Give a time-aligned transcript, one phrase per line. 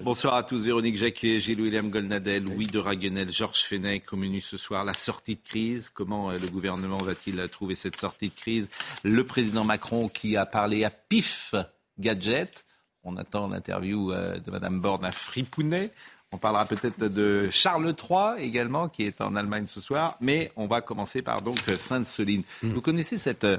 [0.00, 4.58] Bonsoir à tous, Véronique Jacquet, Gilles-William Golnadel, Louis de Raguenel, Georges Fenech, au menu ce
[4.58, 5.88] soir, la sortie de crise.
[5.88, 8.68] Comment euh, le gouvernement va-t-il trouver cette sortie de crise?
[9.04, 11.54] Le président Macron qui a parlé à pif
[11.98, 12.66] gadget.
[13.04, 15.90] On attend l'interview euh, de Madame Borne à Fripounet.
[16.30, 20.18] On parlera peut-être de Charles III également, qui est en Allemagne ce soir.
[20.20, 22.42] Mais on va commencer par donc Sainte-Soline.
[22.62, 22.70] Mm.
[22.70, 23.58] Vous connaissez cette euh,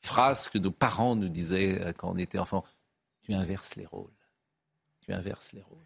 [0.00, 2.64] phrase que nos parents nous disaient quand on était enfant
[3.26, 4.17] Tu inverses les rôles.
[5.08, 5.78] Tu inverses les rôles.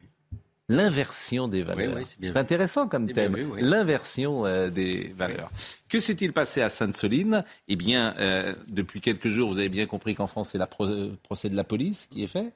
[0.69, 1.97] L'inversion des valeurs.
[1.97, 3.37] oui, c'est intéressant comme bien thème.
[3.37, 3.61] vu, oui.
[3.63, 5.51] L'inversion euh, des valeurs.
[5.89, 7.45] Que s'est-il passé à Sainte-Soline?
[7.69, 11.49] Eh bien, euh, depuis quelques jours, vous avez bien compris qu'en France, c'est le procès
[11.49, 12.53] de la police qui est fait.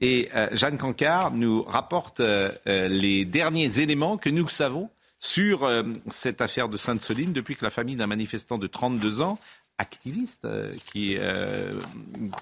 [0.00, 2.22] Et euh, Jeanne Cancard nous rapporte
[2.66, 5.68] les derniers éléments que nous savons sur
[6.08, 9.38] cette affaire de Sainte-Soline depuis que la famille d'un manifestant de 32 ans,
[9.78, 11.80] activiste, euh, qui, euh,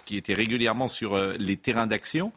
[0.06, 2.32] qui était régulièrement sur euh, les terrains d'action,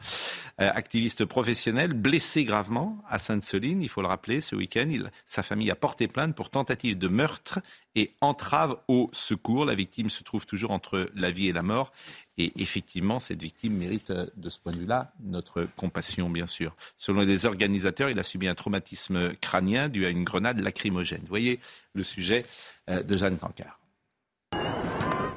[0.61, 4.89] euh, activiste professionnel, blessé gravement à Sainte-Soline, il faut le rappeler, ce week-end,
[5.25, 7.59] sa famille a porté plainte pour tentative de meurtre
[7.95, 9.65] et entrave au secours.
[9.65, 11.91] La victime se trouve toujours entre la vie et la mort.
[12.37, 16.75] Et effectivement, cette victime mérite euh, de ce point de vue-là notre compassion, bien sûr.
[16.97, 21.23] Selon les organisateurs, il a subi un traumatisme crânien dû à une grenade lacrymogène.
[21.27, 21.59] Voyez
[21.93, 22.45] le sujet
[22.87, 23.78] de Jeanne Cancard.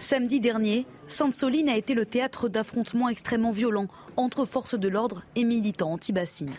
[0.03, 3.86] Samedi dernier, Sainte-Soline a été le théâtre d'affrontements extrêmement violents
[4.17, 6.50] entre forces de l'ordre et militants anti-bassines.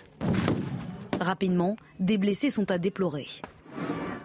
[1.20, 3.28] Rapidement, des blessés sont à déplorer.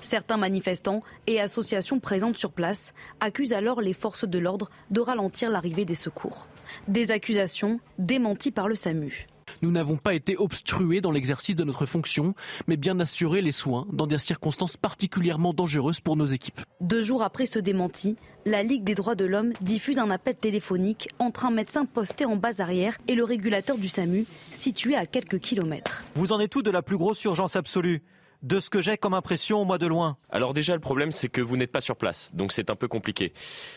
[0.03, 5.51] Certains manifestants et associations présentes sur place accusent alors les forces de l'ordre de ralentir
[5.51, 6.47] l'arrivée des secours.
[6.87, 9.27] Des accusations démenties par le SAMU.
[9.63, 12.35] Nous n'avons pas été obstrués dans l'exercice de notre fonction,
[12.67, 16.61] mais bien assuré les soins dans des circonstances particulièrement dangereuses pour nos équipes.
[16.81, 21.09] Deux jours après ce démenti, la Ligue des droits de l'homme diffuse un appel téléphonique
[21.19, 25.39] entre un médecin posté en base arrière et le régulateur du SAMU, situé à quelques
[25.39, 26.05] kilomètres.
[26.15, 28.03] Vous en êtes où de la plus grosse urgence absolue?
[28.45, 31.41] De ce que j'ai comme impression, moi de loin Alors déjà, le problème, c'est que
[31.41, 33.33] vous n'êtes pas sur place, donc c'est un peu compliqué.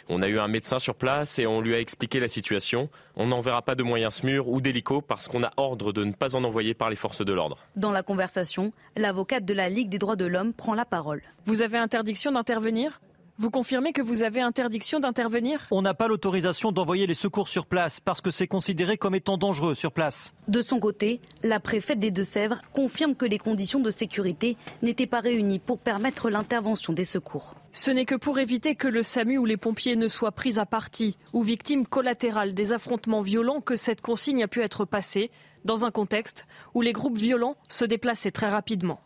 [0.08, 2.88] On a eu un médecin sur place et on lui a expliqué la situation.
[3.16, 6.36] On n'enverra pas de moyens SMUR ou d'hélico parce qu'on a ordre de ne pas
[6.36, 7.58] en envoyer par les forces de l'ordre.
[7.76, 11.24] Dans la conversation, l'avocate de la Ligue des droits de l'homme prend la parole.
[11.48, 13.02] Vous avez interdiction d'intervenir?
[13.42, 15.66] Vous confirmez que vous avez interdiction d'intervenir?
[15.72, 19.36] On n'a pas l'autorisation d'envoyer les secours sur place parce que c'est considéré comme étant
[19.36, 20.36] dangereux sur place.
[20.48, 25.22] De son côté, la préfète des Deux-Sèvres confirme que les conditions de sécurité n'étaient pas
[25.22, 27.56] réunies pour permettre l'intervention des secours.
[27.74, 30.68] Ce n'est que pour éviter que le SAMU ou les pompiers ne soient pris à
[30.68, 35.32] partie ou victimes collatérales des affrontements violents que cette consigne a pu être passée
[35.66, 39.00] dans un contexte où les groupes violents se déplaçaient très rapidement.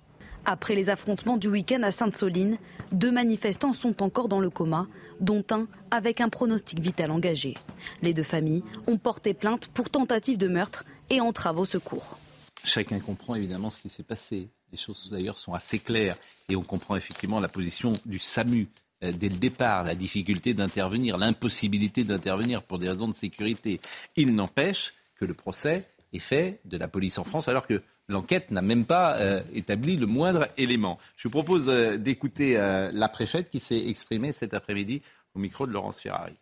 [0.46, 2.60] Après les affrontements du week-end à Sainte-Soline,
[2.92, 4.88] deux manifestants sont encore dans le coma,
[5.20, 7.56] dont un avec un pronostic vital engagé.
[8.04, 12.20] Les deux familles ont porté plainte pour tentative de meurtre et entrave au secours.
[12.64, 14.50] Chacun comprend évidemment ce qui s'est passé.
[14.72, 16.18] Les choses d'ailleurs sont assez claires
[16.48, 18.68] et on comprend effectivement la position du SAMU
[19.04, 23.82] euh, dès le départ, la difficulté d'intervenir, l'impossibilité d'intervenir pour des raisons de sécurité.
[24.16, 28.52] Il n'empêche que le procès est fait de la police en France alors que l'enquête
[28.52, 30.98] n'a même pas euh, établi le moindre élément.
[31.18, 35.02] Je vous propose euh, d'écouter euh, la préfète qui s'est exprimée cet après-midi
[35.36, 36.38] au micro de Laurence Ferrari.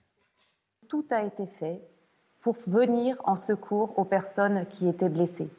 [0.89, 1.81] Tout a été fait
[2.41, 5.49] pour venir en secours aux personnes qui étaient blessées.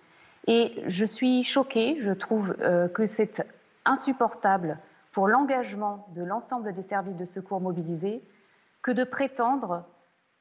[0.46, 2.54] Et je suis choquée, je trouve
[2.92, 3.42] que c'est
[3.86, 4.78] insupportable
[5.10, 8.20] pour l'engagement de l'ensemble des services de secours mobilisés
[8.82, 9.84] que de prétendre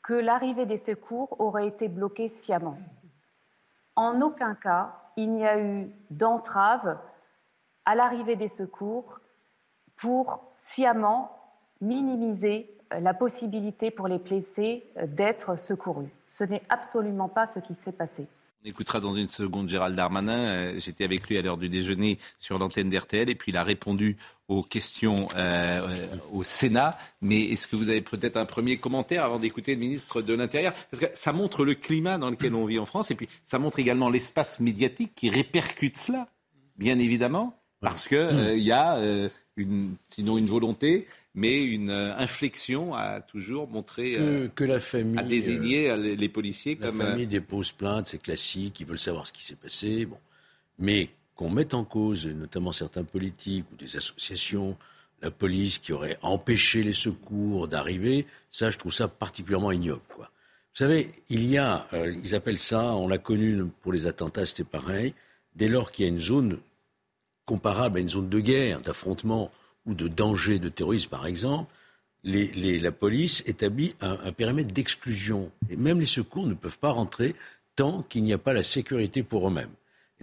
[0.03, 2.77] que l'arrivée des secours aurait été bloquée sciemment.
[3.95, 6.97] En aucun cas, il n'y a eu d'entrave
[7.85, 9.19] à l'arrivée des secours
[9.95, 11.37] pour sciemment
[11.81, 16.09] minimiser euh, la possibilité pour les blessés euh, d'être secourus.
[16.27, 18.27] Ce n'est absolument pas ce qui s'est passé.
[18.63, 20.39] On écoutera dans une seconde Gérald Darmanin.
[20.39, 23.63] Euh, J'étais avec lui à l'heure du déjeuner sur l'antenne d'RTL et puis il a
[23.63, 24.15] répondu
[24.47, 26.97] aux questions euh, euh, au Sénat.
[27.21, 30.73] Mais est-ce que vous avez peut-être un premier commentaire avant d'écouter le ministre de l'Intérieur?
[30.89, 33.59] Parce que ça montre le climat dans lequel on vit en France et puis ça
[33.59, 36.29] montre également l'espace médiatique qui répercute cela,
[36.77, 37.59] bien évidemment.
[37.83, 42.93] Parce que euh, il y a euh, une, sinon une volonté, mais une euh, inflexion
[42.93, 46.99] à toujours montrer, que, que la famille, à désigner les, policiers la comme.
[46.99, 50.05] La famille dépose plainte, c'est classique, ils veulent savoir ce qui s'est passé.
[50.05, 50.17] Bon.
[50.79, 54.77] Mais qu'on mette en cause, notamment certains politiques ou des associations,
[55.21, 60.01] la police qui aurait empêché les secours d'arriver, ça, je trouve ça particulièrement ignoble.
[60.15, 60.25] Quoi.
[60.25, 64.45] Vous savez, il y a, euh, ils appellent ça, on l'a connu pour les attentats,
[64.45, 65.13] c'était pareil,
[65.55, 66.59] dès lors qu'il y a une zone
[67.45, 69.51] comparable à une zone de guerre, d'affrontement
[69.85, 71.71] ou de danger de terrorisme, par exemple,
[72.23, 75.51] les, la police établit un, un périmètre d'exclusion.
[75.69, 77.35] Et même les secours ne peuvent pas rentrer
[77.75, 79.71] tant qu'il n'y a pas la sécurité pour eux-mêmes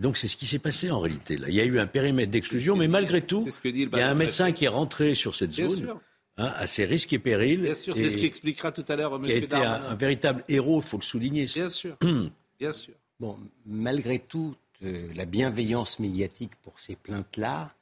[0.00, 1.37] donc c'est ce qui s'est passé en réalité.
[1.37, 1.49] Là.
[1.49, 4.50] Il y a eu un périmètre d'exclusion, mais malgré tout, il y a un médecin
[4.52, 5.94] qui est rentré sur cette zone.
[6.37, 7.61] Hein, à ses risques et périls.
[7.61, 9.25] Bien sûr, c'est ce qui expliquera tout à l'heure M.
[9.25, 11.44] Qui a été un, véritable héros, il faut le souligner.
[11.44, 11.99] Bien sûr,
[12.58, 12.94] bien sûr.
[13.19, 17.75] Bon, malgré tout, la bienveillance médiatique pour ces plaintes-là,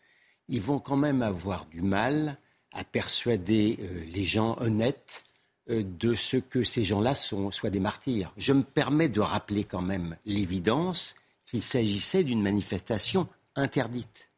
[0.48, 2.38] ils vont quand même avoir du mal
[2.72, 5.24] à persuader euh, les gens honnêtes
[5.70, 8.32] euh, de ce que ces gens-là soient des martyrs.
[8.36, 11.14] Je me permets de rappeler quand même l'évidence
[11.46, 14.30] qu'il s'agissait d'une manifestation interdite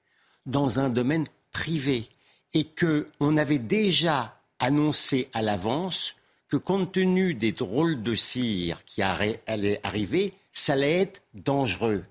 [0.47, 2.09] dans un domaine privé
[2.55, 6.17] et qu'on avait déjà annoncé à l'avance
[6.49, 12.05] que compte tenu des drôles de cire qui allaient arriver, ça allait être dangereux.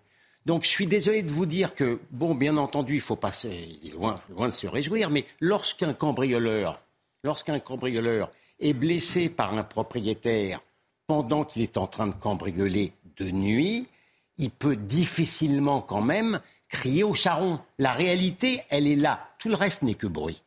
[0.45, 4.19] Donc je suis désolé de vous dire que, bon, bien entendu, il faut passer loin,
[4.29, 6.81] loin de se réjouir, mais lorsqu'un cambrioleur,
[7.23, 10.59] lorsqu'un cambrioleur est blessé par un propriétaire
[11.07, 13.87] pendant qu'il est en train de cambrioler de nuit,
[14.37, 16.39] il peut difficilement quand même
[16.69, 17.59] crier au charron.
[17.77, 19.29] La réalité, elle est là.
[19.37, 20.41] Tout le reste n'est que bruit.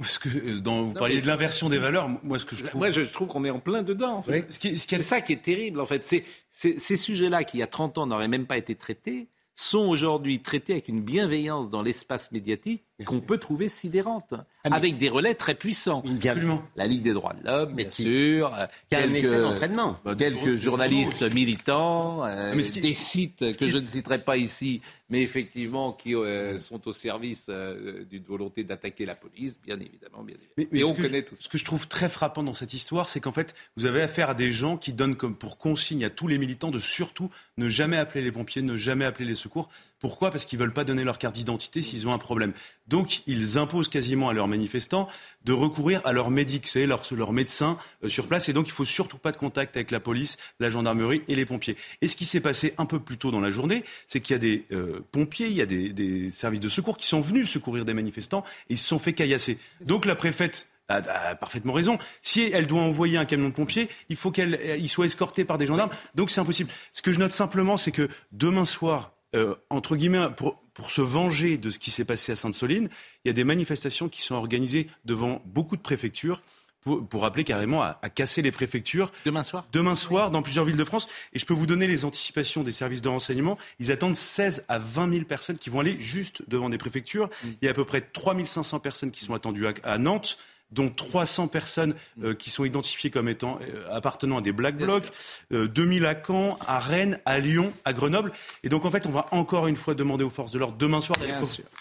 [0.00, 2.08] Parce que euh, dans, vous parliez de l'inversion des valeurs.
[2.22, 4.24] Moi, ce que je trouve, moi, je trouve qu'on est en plein dedans.
[4.48, 6.04] C'est ça qui est terrible, en fait.
[6.04, 9.86] C'est ces sujets-là qui, il y a 30 ans, n'auraient même pas été traités, sont
[9.86, 15.08] aujourd'hui traités avec une bienveillance dans l'espace médiatique qu'on peut trouver sidérante, ah, avec des
[15.08, 16.02] relais très puissants.
[16.76, 18.54] La Ligue des droits de l'homme, bien sûr,
[18.88, 19.26] quelques,
[20.04, 25.92] bah, quelques journalistes militants, euh, des sites que je ne citerai pas ici, mais effectivement
[25.92, 30.22] qui euh, sont au service euh, d'une volonté d'attaquer la police, bien évidemment.
[30.22, 30.68] Bien évidemment.
[30.72, 31.42] Mais, on connaît tout ça.
[31.42, 34.30] Ce que je trouve très frappant dans cette histoire, c'est qu'en fait, vous avez affaire
[34.30, 37.68] à des gens qui donnent comme pour consigne à tous les militants de surtout ne
[37.68, 39.68] jamais appeler les pompiers, ne jamais appeler les secours.
[39.98, 40.30] Pourquoi?
[40.30, 42.54] Parce qu'ils ne veulent pas donner leur carte d'identité s'ils ont un problème.
[42.88, 45.08] Donc, ils imposent quasiment à leurs manifestants
[45.44, 48.48] de recourir à leurs médics, c'est leur, leur médecin euh, sur place.
[48.48, 51.44] Et donc, il faut surtout pas de contact avec la police, la gendarmerie et les
[51.44, 51.76] pompiers.
[52.00, 54.36] Et ce qui s'est passé un peu plus tôt dans la journée, c'est qu'il y
[54.36, 54.64] a des
[55.00, 58.74] pompiers, il y a des, services de secours qui sont venus secourir des manifestants et
[58.74, 59.58] ils se sont fait caillasser.
[59.80, 61.98] Donc, la préfète a, parfaitement raison.
[62.22, 65.58] Si elle doit envoyer un camion de pompiers, il faut qu'il euh, soit escorté par
[65.58, 65.90] des gendarmes.
[66.14, 66.70] Donc c'est impossible.
[66.92, 71.00] Ce que je note simplement, c'est que demain soir, euh, entre guillemets, pour, pour se
[71.00, 72.88] venger de ce qui s'est passé à Sainte-Soline,
[73.24, 76.42] il y a des manifestations qui sont organisées devant beaucoup de préfectures
[76.82, 79.12] pour, pour appeler carrément à, à, casser les préfectures.
[79.24, 81.08] Demain soir Demain soir, dans plusieurs villes de France.
[81.32, 83.58] Et je peux vous donner les anticipations des services de renseignement.
[83.78, 87.26] Ils attendent 16 à 20 000 personnes qui vont aller juste devant des préfectures.
[87.26, 87.48] Mm.
[87.62, 90.38] Il y a à peu près 3 500 personnes qui sont attendues à, à Nantes
[90.72, 95.08] dont 300 personnes euh, qui sont identifiées comme étant euh, appartenant à des Black Blocs,
[95.52, 98.32] euh, 2000 à Caen, à Rennes, à Lyon, à Grenoble.
[98.62, 101.00] Et donc en fait, on va encore une fois demander aux forces de l'ordre demain
[101.00, 101.32] soir d'aller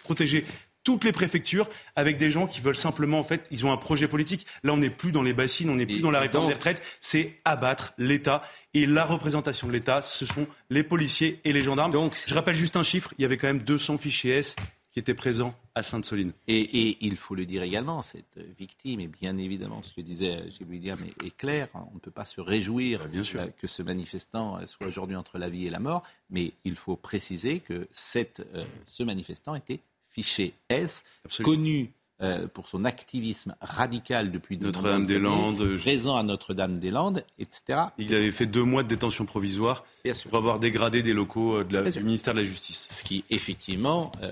[0.03, 0.45] protéger
[0.89, 4.07] toutes les préfectures avec des gens qui veulent simplement, en fait, ils ont un projet
[4.07, 4.47] politique.
[4.63, 6.81] Là, on n'est plus dans les bassines, on n'est plus dans la réforme des retraites.
[6.99, 8.41] C'est abattre l'État.
[8.73, 11.91] Et la représentation de l'État, ce sont les policiers et les gendarmes.
[11.91, 13.13] Donc, je rappelle juste un chiffre.
[13.19, 14.55] Il y avait quand même 200 fichiers S
[14.89, 16.31] qui était présent à Sainte-Soline.
[16.47, 20.65] Et, il faut le dire également, cette victime, et bien évidemment ce que disait Gilles
[20.67, 23.41] William est, clair, on ne peut pas se réjouir bien sûr.
[23.57, 27.59] que ce manifestant soit aujourd'hui entre la vie et la mort, mais il faut préciser
[27.59, 29.81] que cette, euh, ce manifestant était
[30.11, 31.03] fiché S,
[31.43, 37.79] connu euh, pour son activisme radical depuis Notre-Dame-des-Landes, présent à Notre-Dame-des-Landes, etc.
[37.97, 39.85] Il avait fait deux mois de détention provisoire
[40.29, 42.87] pour avoir dégradé des locaux euh, de la, du ministère de la Justice.
[42.89, 44.31] Ce qui, effectivement, euh,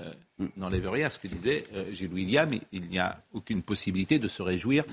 [0.58, 2.50] n'enlève rien à ce que disait euh, Gilles William.
[2.72, 4.84] Il n'y a aucune possibilité de se réjouir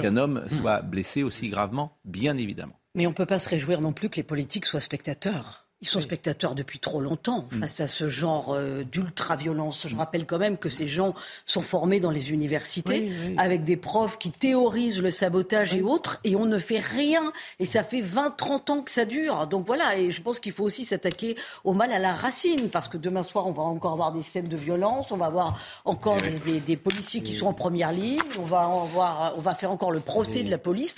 [0.00, 2.78] qu'un homme soit blessé aussi gravement, bien évidemment.
[2.96, 5.69] Mais on ne peut pas se réjouir non plus que les politiques soient spectateurs.
[5.82, 7.60] Ils sont spectateurs depuis trop longtemps mm.
[7.60, 9.86] face à ce genre euh, d'ultra-violence.
[9.86, 11.14] Je rappelle quand même que ces gens
[11.46, 16.36] sont formés dans les universités avec des profs qui théorisent le sabotage et autres et
[16.36, 17.32] on ne fait rien.
[17.58, 19.46] Et ça fait 20-30 ans que ça dure.
[19.46, 22.88] Donc voilà, et je pense qu'il faut aussi s'attaquer au mal à la racine parce
[22.88, 26.18] que demain soir, on va encore avoir des scènes de violence, on va avoir encore
[26.44, 29.92] des, des, policiers qui sont en première ligne, on va, voir, on va faire encore
[29.92, 30.96] le procès de la police.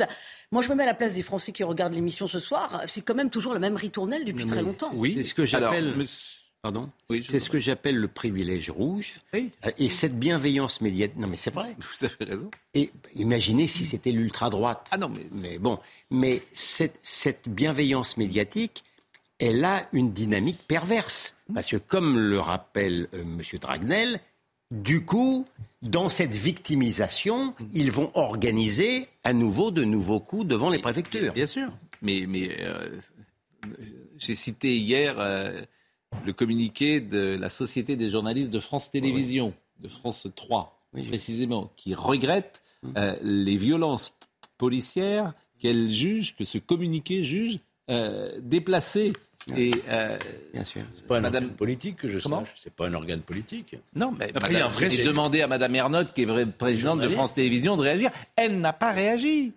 [0.52, 2.82] Moi, je me mets à la place des Français qui regardent l'émission ce soir.
[2.86, 4.90] C'est quand même toujours le même ritournelle depuis très longtemps.
[4.94, 5.94] Oui, c'est ce que j'appelle.
[6.60, 9.14] Pardon Oui, C'est ce que j'appelle le privilège rouge.
[9.34, 9.50] Oui.
[9.66, 11.16] Euh, Et cette bienveillance médiatique.
[11.16, 11.74] Non, mais c'est vrai.
[11.78, 12.50] Vous avez raison.
[12.74, 14.86] Et imaginez si c'était l'ultra-droite.
[14.92, 15.26] Ah non, mais.
[15.32, 15.80] Mais bon,
[16.10, 18.84] mais cette, cette bienveillance médiatique,
[19.40, 21.34] elle a une dynamique perverse.
[21.52, 23.40] Parce que, comme le rappelle euh, M.
[23.60, 24.20] Dragnel,
[24.70, 25.44] du coup,
[25.82, 31.32] dans cette victimisation, ils vont organiser à nouveau de nouveaux coups devant les préfectures.
[31.32, 31.70] Bien sûr.
[32.02, 32.88] Mais, mais euh,
[34.18, 35.60] j'ai cité hier euh,
[36.24, 41.08] le communiqué de la Société des journalistes de France Télévisions, de France 3, Oui, j'ai-
[41.08, 42.62] précisément, qui regrette
[42.96, 44.16] euh, les violences
[44.58, 47.58] policières qu'elle juge, que ce communiqué juge
[48.40, 49.12] déplacées.
[49.56, 50.16] Et euh,
[50.54, 50.82] Bien sûr.
[50.94, 52.54] C'est pas un Madame- organe politique que je Comment sache.
[52.56, 53.76] C'est pas un organe politique.
[53.94, 56.46] non, mais Après, il y a un vrai- j'ai demandé à Madame Ernotte, qui est
[56.46, 57.08] présidente de.
[57.08, 58.10] France Télévisions, de réagir.
[58.36, 59.52] Elle n'a pas réagi.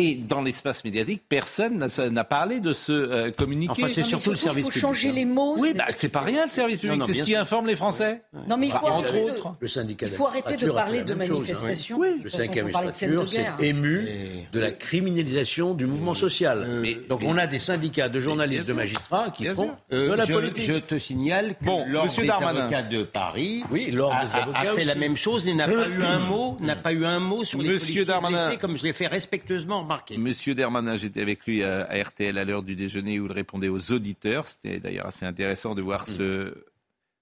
[0.00, 3.72] Et dans l'espace médiatique, personne n'a- parlé de ce euh, communiqué.
[3.82, 4.82] Enfin, c'est surtout le service il faut public.
[4.82, 5.12] changer hein.
[5.16, 5.56] les mots.
[5.58, 7.40] Oui, ce bah, n'est- c'est pas rien le service public, c'est ce qui sûr.
[7.40, 8.22] informe les Français.
[8.48, 9.54] Non, mais il faut Bah, entre arrêter de- autres.
[9.58, 11.40] Le syndicat Il faut arrêter de parler de la même chose, hein.
[11.52, 11.98] manifestations.
[11.98, 12.20] Oui.
[12.22, 16.78] Le syndicat magistrature s'est ému Et- de la criminalisation du mouvement social.
[16.80, 19.72] mais- Donc mais- on a des syndicats de journalistes, de magistrats qui font.
[19.92, 20.64] Euh, de la politique.
[20.64, 24.94] je te signale que Bon, l'ordre Monsieur des avocats de Paris Oui, a, fait la
[24.94, 27.70] même chose et n'a pas eu un mot, n'a pas eu un mot sur les
[27.70, 29.87] policiers blessés, comme je l'ai fait respectueusement
[30.18, 33.68] Monsieur Dermanin, j'étais avec lui à, à RTL à l'heure du déjeuner où il répondait
[33.68, 34.46] aux auditeurs.
[34.46, 36.54] C'était d'ailleurs assez intéressant de voir ce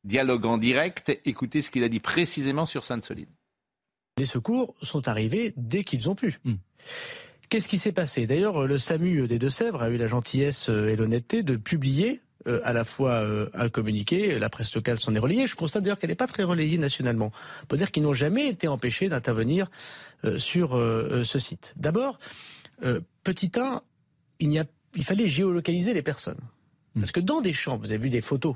[0.04, 1.18] dialogue en direct.
[1.25, 3.28] Écoutez ce qu'il a dit précisément sur Sainte-Soline.
[4.18, 6.38] Les secours sont arrivés dès qu'ils ont pu.
[7.49, 8.26] Qu'est-ce qui s'est passé?
[8.26, 12.72] D'ailleurs, le SAMU des Deux-Sèvres a eu la gentillesse et l'honnêteté de publier euh, à
[12.72, 15.46] la fois euh, un communiqué, la presse locale s'en est relayée.
[15.46, 17.32] Je constate d'ailleurs qu'elle n'est pas très relayée nationalement.
[17.62, 19.68] On peut dire qu'ils n'ont jamais été empêchés d'intervenir
[20.24, 21.74] euh, sur euh, ce site.
[21.76, 22.18] D'abord,
[23.24, 23.82] petit 1,
[24.40, 26.40] il, n'y a, il fallait géolocaliser les personnes.
[26.94, 28.54] Parce que dans des champs, vous avez vu des photos,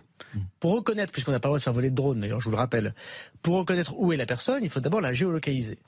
[0.60, 2.50] pour reconnaître, puisqu'on n'a pas le droit de faire voler de drone, d'ailleurs, je vous
[2.50, 2.94] le rappelle,
[3.42, 5.78] pour reconnaître où est la personne, il faut d'abord la géolocaliser.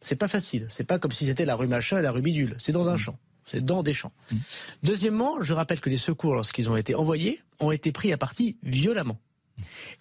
[0.00, 0.66] C'est pas facile.
[0.70, 2.54] C'est pas comme si c'était la rue machin et la rue bidule.
[2.58, 3.18] C'est dans un champ.
[3.44, 4.12] C'est dans des champs.
[4.82, 8.56] Deuxièmement, je rappelle que les secours, lorsqu'ils ont été envoyés, ont été pris à partie
[8.62, 9.18] violemment.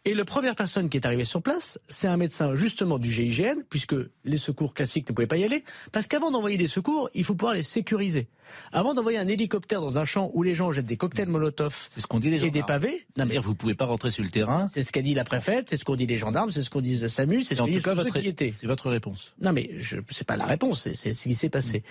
[0.03, 3.62] Et la première personne qui est arrivée sur place, c'est un médecin justement du GIGN,
[3.69, 7.24] puisque les secours classiques ne pouvaient pas y aller, parce qu'avant d'envoyer des secours, il
[7.24, 8.27] faut pouvoir les sécuriser.
[8.71, 12.05] Avant d'envoyer un hélicoptère dans un champ où les gens jettent des cocktails Molotov ce
[12.05, 14.67] qu'on dit les et des pavés, non mais vous pouvez pas rentrer sur le terrain.
[14.67, 16.81] c'est ce qu'a dit la préfète, c'est ce qu'ont dit les gendarmes, c'est ce qu'ont
[16.81, 18.51] dit le SAMU, c'est ce qu'ont dit cas, ceux votre, qui étaient.
[18.51, 19.33] c'est votre réponse.
[19.41, 21.83] Non, mais je c'est pas la réponse, c'est c'est ce qui s'est passé.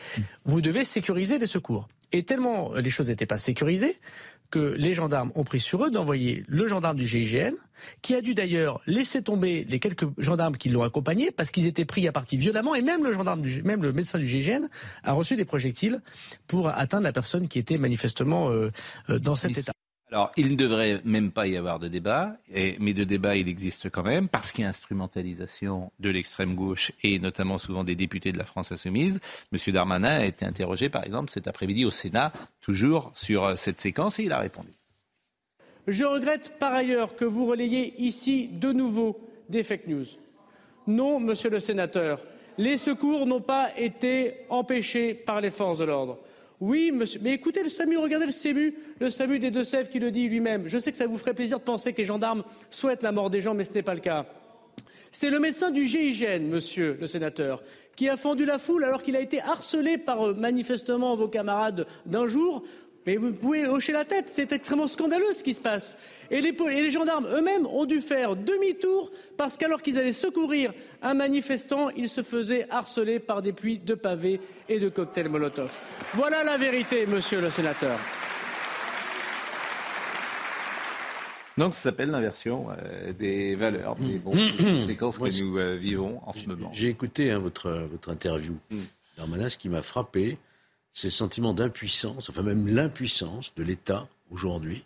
[0.44, 1.88] Vous devez sécuriser les secours.
[2.14, 3.97] Et tellement les choses n'étaient pas sécurisées
[4.52, 7.54] que les gendarmes ont pris sur eux d'envoyer le gendarme du GIGN,
[8.02, 11.85] qui a dû d'ailleurs laisser tomber les quelques gendarmes qui l'ont accompagné parce qu'ils étaient
[11.85, 14.68] pris à partie violemment, et même le gendarme, du, même le médecin du GIGN
[15.02, 16.00] a reçu des projectiles
[16.47, 18.71] pour atteindre la personne qui était manifestement euh,
[19.11, 19.73] euh, dans cet état.
[20.11, 22.37] Alors, il ne devrait même pas y avoir de débat,
[22.79, 26.93] mais de débat, il existe quand même, parce qu'il y a instrumentalisation de l'extrême gauche,
[27.03, 29.21] et notamment souvent des députés de la France insoumise.
[29.51, 33.81] Monsieur Darmanin a été interrogé, par exemple, cet après-midi au Sénat, toujours sur euh, cette
[33.81, 34.71] séquence, et il a répondu.
[35.89, 40.07] Je regrette par ailleurs que vous relayiez ici de nouveau des fake news.
[40.87, 42.21] Non, monsieur le sénateur,
[42.57, 46.19] les secours n'ont pas été empêchés par les forces de l'ordre.
[46.61, 50.11] Oui, monsieur, mais écoutez le SAMU, regardez le SAMU, le SAMU des Deux-Sèvres qui le
[50.11, 50.69] dit lui-même.
[50.69, 53.29] Je sais que ça vous ferait plaisir de penser que les gendarmes souhaitent la mort
[53.29, 54.25] des gens, mais ce n'est pas le cas.
[55.11, 57.63] C'est le médecin du GIGN, monsieur le sénateur,
[57.97, 61.87] qui a fendu la foule alors qu'il a été harcelé par euh, manifestement vos camarades
[62.07, 62.63] d'un jour.
[63.07, 65.99] Mais vous pouvez hocher la tête, c'est extrêmement scandaleux ce qui se passe.
[66.31, 70.13] Et les, pol- et les gendarmes eux-mêmes ont dû faire demi-tour parce qu'alors qu'ils allaient
[70.15, 75.29] secourir un manifestant, ils se faisaient harceler par des pluies de pavés et de cocktails
[75.29, 75.71] Molotov.
[76.15, 77.99] Voilà la vérité, monsieur le sénateur.
[81.57, 86.21] Donc, ça s'appelle l'inversion euh, des valeurs, des bon, des conséquences que nous euh, vivons
[86.27, 86.71] en ce moment.
[86.73, 88.55] J'ai écouté hein, votre, votre interview.
[89.17, 90.37] Darmanin, ce qui m'a frappé,
[91.03, 94.85] le sentiment d'impuissance, enfin même l'impuissance de l'État aujourd'hui,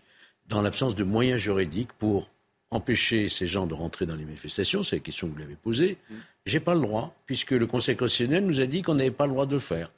[0.49, 2.31] dans l'absence de moyens juridiques pour
[2.71, 4.83] empêcher ces gens de rentrer dans les manifestations.
[4.83, 5.97] C'est la question que vous l'avez posée.
[6.47, 9.33] J'ai pas le droit, puisque le Conseil constitutionnel nous a dit qu'on n'avait pas le
[9.33, 9.93] droit de le faire.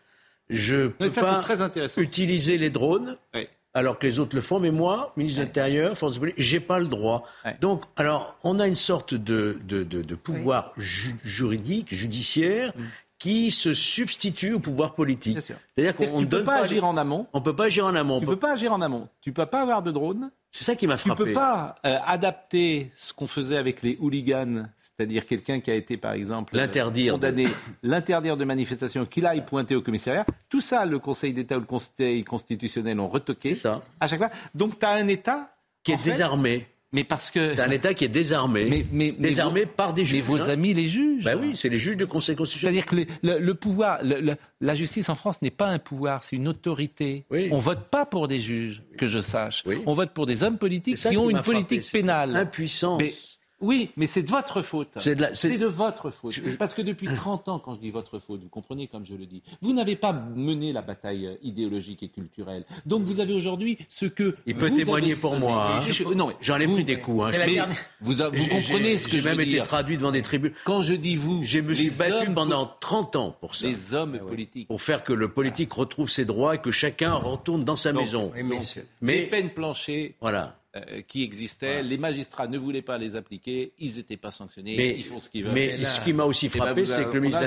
[0.49, 2.01] Je peux ça, pas c'est très intéressant.
[2.01, 3.47] utiliser les drones Oui.
[3.75, 6.59] alors que les autres le font, mais moi, ministre de l'Intérieur, force de police, j'ai
[6.61, 7.25] pas le droit.
[7.61, 12.73] Donc, alors, on a une sorte de, de, de, de pouvoir ju- juridique, judiciaire,
[13.21, 15.39] qui se substitue au pouvoir politique.
[15.41, 17.27] C'est-à-dire qu'on Tu on ne donne pas agir en amont.
[17.35, 18.17] On peut pas agir en amont.
[18.17, 19.09] On Tu peut- peux pas agir en amont.
[19.21, 20.31] Tu peux pas avoir de drone.
[20.51, 21.25] C'est ça qui m'a Tu frappé.
[21.27, 25.97] peux pas euh, adapter ce qu'on faisait avec les hooligans, c'est-à-dire quelqu'un qui a été,
[25.97, 27.47] par exemple, de- condamné,
[27.85, 30.25] l'interdire de manifestation, qu'il aille pointer au commissariat.
[30.49, 33.83] Tout ça, le Conseil d'État ou le Conseil constitutionnel ont retoqué C'est ça.
[34.01, 34.31] à chaque fois.
[34.55, 36.67] Donc, tu as un État Qui est fait, désarmé.
[36.93, 37.55] Mais parce que.
[37.55, 38.65] C'est un État qui est désarmé.
[38.65, 40.17] Mais, mais, mais désarmé vos- par des juges.
[40.17, 40.49] Mais vos hein.
[40.49, 41.25] amis, les juges.
[41.25, 42.83] Bah oui, c'est les juges de Conseil constitutionnel.
[42.83, 45.79] C'est-à-dire que le, le- le pouvoir, le- le- la justice en France n'est pas un
[45.79, 47.25] pouvoir, c'est une autorité.
[47.31, 47.49] Oui.
[47.53, 49.63] On vote pas pour des juges, que je sache.
[49.67, 49.77] Oui.
[49.87, 52.35] On vote pour des hommes politiques qui ont une politique pénale.
[52.37, 53.01] impuissance.
[53.01, 53.13] Mais-
[53.61, 54.89] oui, mais c'est de votre faute.
[54.97, 56.39] C'est de la- votre faute.
[56.59, 59.27] Parce que depuis 30 ans, quand je dis votre faute, vous comprenez comme je le
[59.27, 62.65] dis, vous n'avez pas mené la bataille euh, idéologique et culturelle.
[62.87, 64.37] Donc vous avez aujourd'hui ce que.
[64.47, 65.77] Il peut vous témoigner avez pour moi.
[65.77, 65.81] hein.
[65.81, 67.23] Je- non, mais J'en ai vous- pris des coups.
[67.25, 67.29] hein.
[67.33, 67.69] Mais dernière-
[68.01, 70.55] Vous, comprenez ce que je J'ai même été traduit devant des tribunaux.
[70.65, 73.67] Quand je dis vous, Je me suis battu hommes- pendant 30 ans pour ça.
[73.67, 74.69] les hommes politiques.
[74.69, 78.03] Pour faire que le politique retrouve ses droits et que chacun retourne dans sa Donc,
[78.03, 78.33] maison.
[78.35, 80.57] Oui, mais c'est- les Mais peines planchées voilà.
[80.77, 84.95] Euh, qui existaient, les magistrats ne voulaient pas les appliquer, ils n'étaient pas sanctionnés, Mais,
[84.97, 85.53] ils font ce qu'ils veulent.
[85.53, 87.41] mais là, ce qui m'a aussi eh ben, frappé, c'est que le on ministre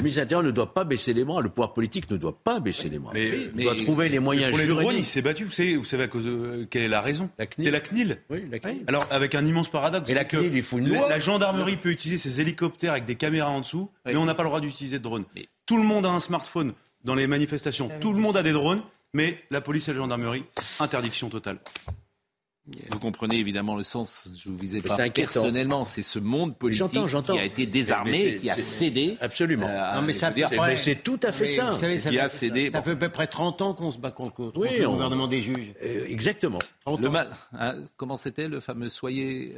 [0.00, 1.42] l'Intérieur ne doit pas baisser les bras.
[1.42, 3.10] Le pouvoir politique ne doit pas baisser les bras.
[3.12, 5.04] Mais- il mais- doit trouver les moyens Pour les drones, il juridiques.
[5.04, 5.44] s'est battu.
[5.44, 7.64] Vous savez, vous savez à cause de euh, quelle est la raison La CNIL.
[7.66, 8.18] C'est la CNIL.
[8.30, 8.84] Oui, la CNIL.
[8.86, 10.08] Alors, avec un immense paradoxe.
[10.08, 11.08] Et la c'est que CNIL, il faut une la, loi.
[11.10, 14.12] la gendarmerie peut utiliser ses hélicoptères avec des caméras en dessous, Oui.
[14.12, 15.24] mais on n'a pas le droit d'utiliser de drones.
[15.34, 16.72] Mais- Tout le monde a un smartphone
[17.04, 17.90] dans les manifestations.
[17.92, 20.44] Ah Tout le monde a des drones, mais la police et la gendarmerie,
[20.80, 21.58] interdiction totale.
[23.04, 26.78] Vous comprenez évidemment le sens, je vous visais Mais pas personnellement, c'est ce monde politique
[26.78, 27.34] J'entends, j'entends.
[27.34, 29.18] qui a été désarmé, qui a cédé.
[29.20, 29.66] Absolument.
[29.68, 30.24] Euh, Non, mais C'est-
[30.58, 30.68] Ouais.
[30.68, 31.70] Mais c'est tout à fait Mais ça.
[31.72, 32.70] Vous savez, ça, fait, cédé.
[32.70, 32.84] ça Bon.
[32.86, 35.28] fait à peu près 30 ans qu'on se bat contre, contre Oui, le on- gouvernement
[35.28, 35.74] des juges.
[35.84, 36.60] Euh, exactement.
[36.86, 39.54] 30 le ma- hein, comment c'était le fameux soyez,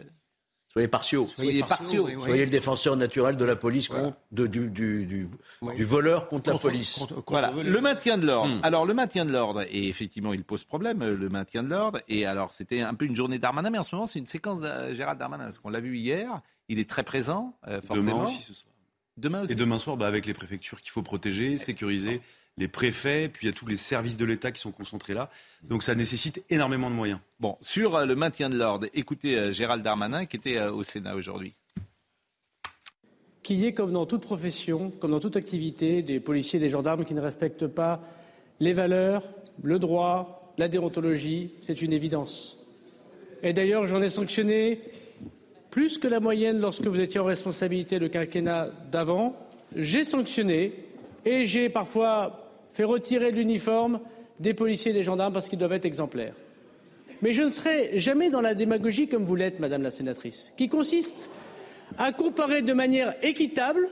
[0.77, 1.27] Soyez partiaux.
[1.35, 2.05] soyez partiaux.
[2.05, 2.23] oui, oui.
[2.23, 5.27] Soyez le défenseur naturel de la police contre, de- du, du, du,
[5.75, 6.97] du voleur contre, la police.
[6.99, 8.55] contre- contre- Voilà, le maintien de l'ordre.
[8.57, 8.61] Hmm.
[8.63, 12.01] Alors le maintien de l'ordre, et effectivement il pose problème, euh, le maintien de l'ordre.
[12.09, 14.61] Et alors c'était un peu une journée Darmanin, mais en ce moment c'est une séquence
[14.61, 18.13] de Gérald Darmanin, parce qu'on l'a vu hier, il est très présent, euh, forcément.
[18.19, 18.71] Demain aussi, ce sera.
[19.17, 19.53] Demain aussi.
[19.53, 22.21] Et demain soir, bah, avec les préfectures qu'il faut protéger, sécuriser,
[22.59, 25.31] les préfets, puis il y a tous les services de l'État qui sont concentrés là.
[25.63, 27.21] Donc ça nécessite énormément de moyens.
[27.39, 30.83] Bon, sur euh, le maintien de l'ordre, écoutez euh, Gérald Darmanin qui était euh, au
[30.83, 31.55] Sénat aujourd'hui.
[33.43, 37.05] qu'il y ait, comme dans toute profession, comme dans toute activité, des policiers, des gendarmes
[37.05, 38.01] qui ne respectent pas
[38.59, 39.23] les valeurs,
[39.63, 42.59] le droit, la déontologie, c'est une évidence.
[43.43, 44.81] Et d'ailleurs, j'en ai sanctionné
[45.71, 49.37] plus que la moyenne lorsque vous étiez en responsabilité le quinquennat d'avant.
[49.75, 50.73] J'ai sanctionné
[51.27, 54.01] et j'ai parfois fait retirer l'uniforme
[54.41, 56.35] des policiers et des gendarmes parce qu'ils doivent être exemplaires.
[57.23, 60.69] Mais je ne serai jamais dans la démagogie comme vous l'êtes, Madame la sénatrice, qui
[60.69, 61.31] consiste
[61.99, 63.89] à comparer de manière équitable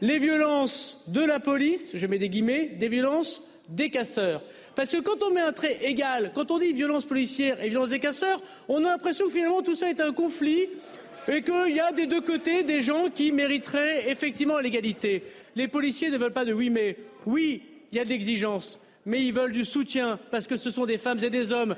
[0.00, 4.42] les violences de la police, je mets des guillemets, des violences des casseurs.
[4.74, 7.90] Parce que quand on met un trait égal, quand on dit violence policière et violence
[7.90, 10.66] des casseurs, on a l'impression que finalement tout ça est un conflit
[11.26, 15.22] et qu'il y a des deux côtés des gens qui mériteraient effectivement l'égalité.
[15.56, 16.96] Les policiers ne veulent pas de oui mais.
[17.26, 17.62] Oui,
[17.94, 20.98] il y a de l'exigence, mais ils veulent du soutien parce que ce sont des
[20.98, 21.76] femmes et des hommes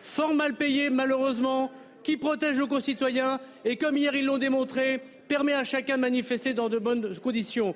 [0.00, 1.70] fort mal payés malheureusement,
[2.02, 6.52] qui protègent nos concitoyens et comme hier ils l'ont démontré, permet à chacun de manifester
[6.54, 7.74] dans de bonnes conditions.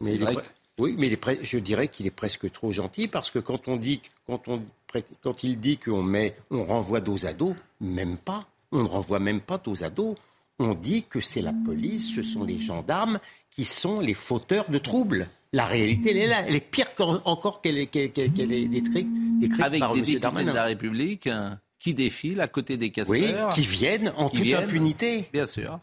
[0.00, 0.42] Mais il est pre-
[0.78, 3.68] Oui, mais il est pre- je dirais qu'il est presque trop gentil parce que quand
[3.68, 7.54] on dit, quand on, prête- quand il dit qu'on met, on renvoie dos à dos,
[7.80, 8.46] même pas.
[8.72, 10.14] On ne renvoie même pas dos à dos.
[10.58, 13.20] On dit que c'est la police, ce sont les gendarmes
[13.50, 15.28] qui sont les fauteurs de troubles.
[15.52, 16.42] La réalité, elle est là.
[16.46, 19.08] Elle est pire qu'en- encore qu'elle est, qu'elle- qu'elle est décrite,
[19.40, 20.04] décrite Avec par des M.
[20.04, 20.50] députés Darmanin.
[20.50, 23.12] de la République euh, qui défilent à côté des casseurs.
[23.12, 24.64] Oui, qui viennent en Qui toute viennent.
[24.64, 25.24] impunité.
[25.32, 25.78] Bien sûr.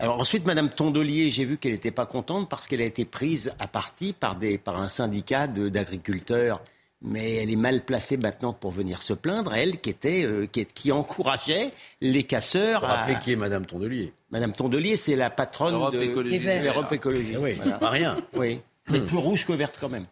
[0.00, 3.52] Alors ensuite, Madame Tondelier, j'ai vu qu'elle n'était pas contente parce qu'elle a été prise
[3.60, 6.60] à partie par, des, par un syndicat d'agriculteurs.
[7.06, 10.90] Mais elle est mal placée maintenant pour venir se plaindre, elle qui, était, euh, qui,
[10.90, 13.14] encourageait les casseurs Vous à...
[13.16, 17.34] qui est Madame Tondelier Madame Tondelier, c'est la patronne Europe de Écologie l'Europe Écologie.
[17.36, 17.78] Ah oui, Voilà.
[17.78, 18.16] pas rien.
[18.32, 20.06] Oui, mais plus rouge que verte quand même.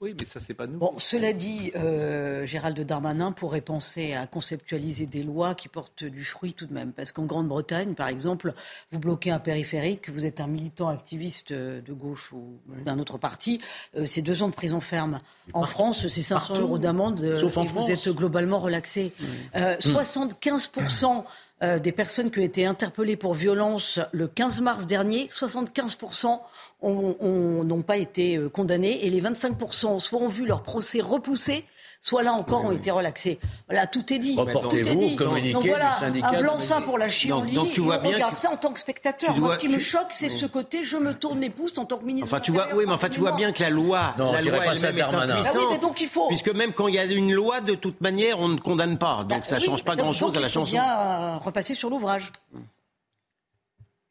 [0.00, 0.78] Oui, mais ça, c'est pas nous.
[0.78, 6.24] Bon, cela dit, euh, Gérald Darmanin pourrait penser à conceptualiser des lois qui portent du
[6.24, 6.92] fruit tout de même.
[6.92, 8.54] Parce qu'en Grande-Bretagne, par exemple,
[8.92, 13.60] vous bloquez un périphérique, vous êtes un militant activiste de gauche ou d'un autre parti,
[13.96, 15.18] euh, c'est deux ans de prison ferme.
[15.52, 16.62] En France, c'est 500 Partout.
[16.62, 17.90] euros d'amende euh, Sauf en et vous France.
[17.90, 19.12] êtes globalement relaxé.
[19.56, 21.24] Euh, 75%
[21.62, 26.40] euh, des personnes qui ont été interpellées pour violence le 15 mars dernier, 75%
[26.82, 31.00] ont- ont- n'ont pas été euh, condamnés et les 25% soit ont vu leur procès
[31.00, 31.64] repoussé,
[32.00, 33.38] soit là encore ont été relaxés.
[33.68, 34.36] Voilà, tout est dit.
[34.36, 36.80] Reportez-vous communiqué Donc du voilà, syndicat un blanc-seing médecins.
[36.82, 37.52] pour la chienlit.
[37.52, 39.36] donc tu et vois on bien regarde que- ça en tant que spectateur.
[39.36, 41.98] Moi, ce qui me choque, c'est ce côté je me tourne les pouces en tant
[41.98, 42.28] que ministre.
[42.32, 44.58] Enfin, tu vois, oui, mais enfin, tu vois bien que la loi, Non, la loi
[44.60, 45.34] pas ça elle-même est Darmanin.
[45.34, 45.70] Ah oui, impuissante.
[45.72, 46.28] mais donc il faut.
[46.28, 49.24] Puisque même quand il y a une loi, de toute manière, on ne condamne pas.
[49.24, 50.72] Donc Bah, ça oui, change pas donc- grand-chose donc à la il faut chanson.
[50.72, 52.30] bien euh, repasser sur l'ouvrage.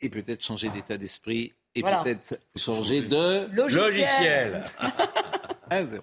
[0.01, 1.53] Et peut-être changer d'état d'esprit.
[1.73, 1.99] Et Voilà.
[2.03, 3.83] peut-être changer de Logiciel.
[3.83, 4.63] Logiciel.
[5.71, 5.99] 1-0.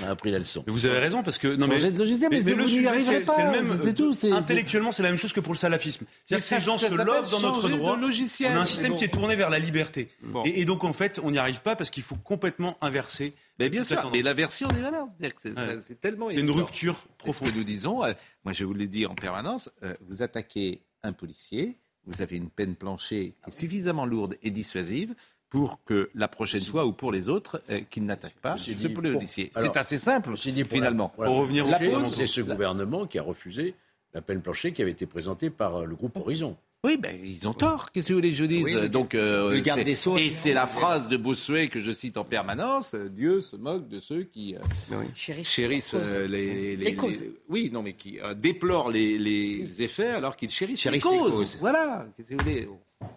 [0.00, 0.64] On a appris la leçon.
[0.66, 3.50] Mais vous avez raison parce que non de logiciel, mais vous le sujet c'est le
[3.50, 3.78] même.
[3.82, 6.06] c'est tout, c'est- intellectuellement, c'est la même chose que pour le salafisme.
[6.24, 7.96] C'est-à-dire que ça- ces gens ça se lovent dans notre droit.
[7.96, 8.52] logiciel.
[8.52, 8.98] On a un Mais système bon.
[8.98, 10.08] qui est tourné vers la liberté.
[10.22, 10.42] Bon.
[10.44, 13.34] Et, et donc en fait, on n'y arrive pas parce qu'il faut complètement inverser.
[13.58, 15.78] Mais bien la sûr, mais l'inversion des valeurs, c'est-à-dire que c'est Ouais.
[15.80, 18.12] c'est tellement C'est une rupture Et Ce que nous disons, euh,
[18.44, 21.76] moi je vous le dis en permanence, euh, vous attaquez un policier,
[22.06, 25.14] vous avez une peine planchée qui est suffisamment lourde et dissuasive
[25.52, 29.50] pour que la prochaine fois ou pour les autres, euh, qu'ils n'attaquent pas ce policier.
[29.54, 31.12] C'est assez simple, Ceci dit, pour finalement.
[31.18, 33.74] la- pour, revenir au pause, c'est ce la- gouvernement qui a refusé
[34.14, 36.56] la peine planchée qui avait été présentée par euh, le groupe Horizon.
[36.84, 37.92] Oui, ben, ils ont tort.
[37.92, 40.16] Qu'est-ce que vous voulez que je dise Oui, le- Donc, euh, le garde des Sceaux-
[40.16, 44.00] Et c'est la phrase de Bossuet que je cite en permanence Dieu se moque de
[44.00, 47.22] ceux qui euh, chérissent euh, les, Les causes.
[47.50, 51.18] Oui, non, mais qui euh, déplorent les, les effets alors qu'ils chérissent, Chérissent les les
[51.18, 51.32] causes.
[51.32, 51.58] causes.
[51.60, 52.06] Voilà.
[52.16, 52.68] Qu'est-ce que vous voulez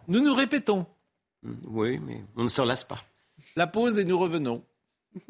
[0.10, 0.86] Nous nous répétons.
[1.66, 3.04] Oui, mais on ne s'en lasse pas.
[3.56, 4.64] La pause et nous revenons.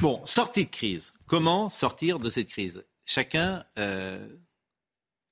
[0.00, 1.12] Bon, sortie de crise.
[1.26, 2.84] Comment sortir de cette crise?
[3.04, 4.28] Chacun euh,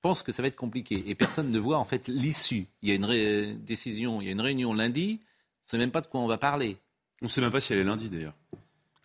[0.01, 2.67] pense que ça va être compliqué et personne ne voit en fait l'issue.
[2.81, 5.77] Il y a une ré- décision, il y a une réunion lundi, on ne sait
[5.77, 6.77] même pas de quoi on va parler.
[7.21, 8.35] On ne sait même pas si elle est lundi d'ailleurs.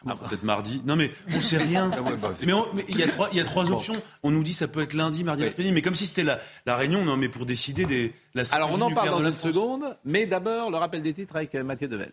[0.07, 0.83] Ah, Peut-être mardi.
[0.85, 1.91] Non mais on sait rien.
[1.97, 3.75] Ah ouais, bah, c'est mais il y a trois, il y a trois Bon.
[3.77, 3.95] options.
[4.23, 5.49] On nous dit ça peut être lundi, mardi, Oui.
[5.49, 7.05] mercredi, mais comme si c'était la, la réunion.
[7.05, 8.13] Non mais pour décider des.
[8.35, 11.55] La Alors on en parle dans une seconde, mais d'abord le rappel des titres avec
[11.55, 12.07] euh, Mathieu Devez.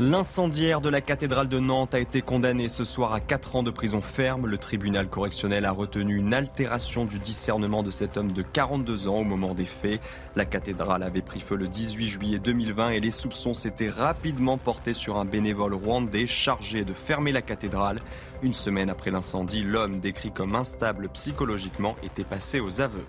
[0.00, 3.72] L'incendiaire de la cathédrale de Nantes a été condamné ce soir à 4 ans de
[3.72, 4.46] prison ferme.
[4.46, 9.16] Le tribunal correctionnel a retenu une altération du discernement de cet homme de 42 ans
[9.16, 10.00] au moment des faits.
[10.36, 14.94] La cathédrale avait pris feu le 18 juillet 2020 et les soupçons s'étaient rapidement portés
[14.94, 17.98] sur un bénévole rwandais chargé de fermer la cathédrale.
[18.44, 23.06] Une semaine après l'incendie, l'homme décrit comme instable psychologiquement était passé aux aveux.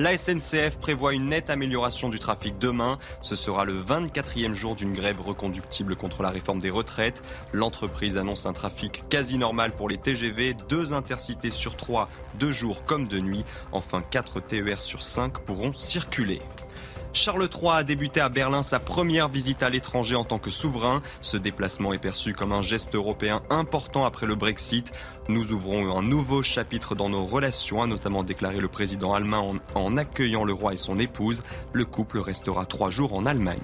[0.00, 2.98] La SNCF prévoit une nette amélioration du trafic demain.
[3.20, 7.22] Ce sera le 24e jour d'une grève reconductible contre la réforme des retraites.
[7.52, 12.08] L'entreprise annonce un trafic quasi normal pour les TGV, deux intercités sur trois,
[12.40, 13.44] de jour comme de nuit.
[13.70, 16.42] Enfin, 4 TER sur 5 pourront circuler.
[17.14, 21.00] Charles III a débuté à Berlin sa première visite à l'étranger en tant que souverain.
[21.20, 24.92] Ce déplacement est perçu comme un geste européen important après le Brexit.
[25.28, 29.96] Nous ouvrons un nouveau chapitre dans nos relations, a notamment déclaré le président allemand en,
[29.96, 31.42] accueillant le roi et son épouse.
[31.72, 33.62] Le couple restera trois jours en Allemagne.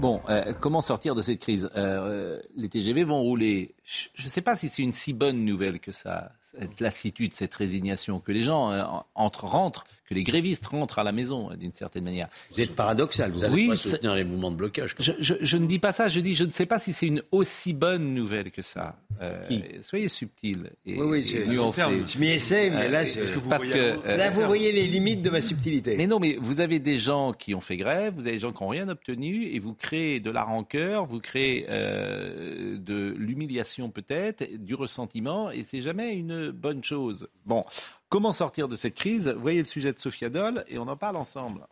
[0.00, 1.70] Bon, euh, comment sortir de cette crise?
[1.76, 3.76] Euh, Les TGV vont rouler.
[3.84, 7.54] Je ne sais pas si c'est une si bonne nouvelle que ça, cette lassitude, cette
[7.54, 8.82] résignation, que les gens euh,
[9.14, 12.28] entrent, rentrent, que les grévistes rentrent à la maison, euh, d'une certaine manière.
[12.52, 13.30] Vous êtes paradoxal.
[13.30, 14.96] Vous n'allez Oui, pas c'est- soutenir les mouvements de blocage.
[14.98, 17.06] Je, je- je ne dis pas ça, je dis je ne sais pas si c'est
[17.06, 18.96] une aussi bonne nouvelle que ça.
[19.22, 19.46] Euh,
[19.82, 21.82] soyez subtil et, Oui, oui, et je- nuancé.
[22.12, 25.22] je m'y essaie, mais là, Euh, je- parce que, euh, là, vous voyez les limites
[25.22, 25.94] de ma subtilité.
[25.96, 28.52] Mais non, mais vous avez des gens qui ont fait grève, vous avez des gens
[28.52, 33.90] qui n'ont rien obtenu, et vous créez de la rancœur, vous créez euh, de l'humiliation
[33.90, 37.28] peut-être, du ressentiment, et c'est jamais une bonne chose.
[37.46, 37.62] Bon,
[38.10, 39.28] comment sortir de cette crise?
[39.38, 41.66] Voyez le sujet de Sophia Doll, et on en parle ensemble.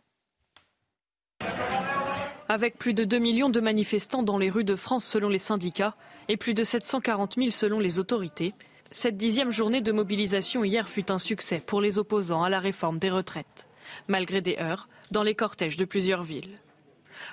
[2.47, 5.95] Avec plus de 2 millions de manifestants dans les rues de France selon les syndicats
[6.29, 8.55] et plus de 740 000 selon les autorités,
[8.91, 12.97] cette dixième journée de mobilisation hier fut un succès pour les opposants à la réforme
[12.97, 13.67] des retraites,
[14.07, 16.55] malgré des heurts dans les cortèges de plusieurs villes.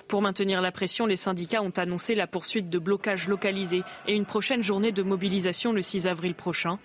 [0.06, 4.26] Pour maintenir la pression, les syndicats ont annoncé la poursuite de blocages localisés et une
[4.26, 6.78] prochaine journée de mobilisation le 6 avril prochain.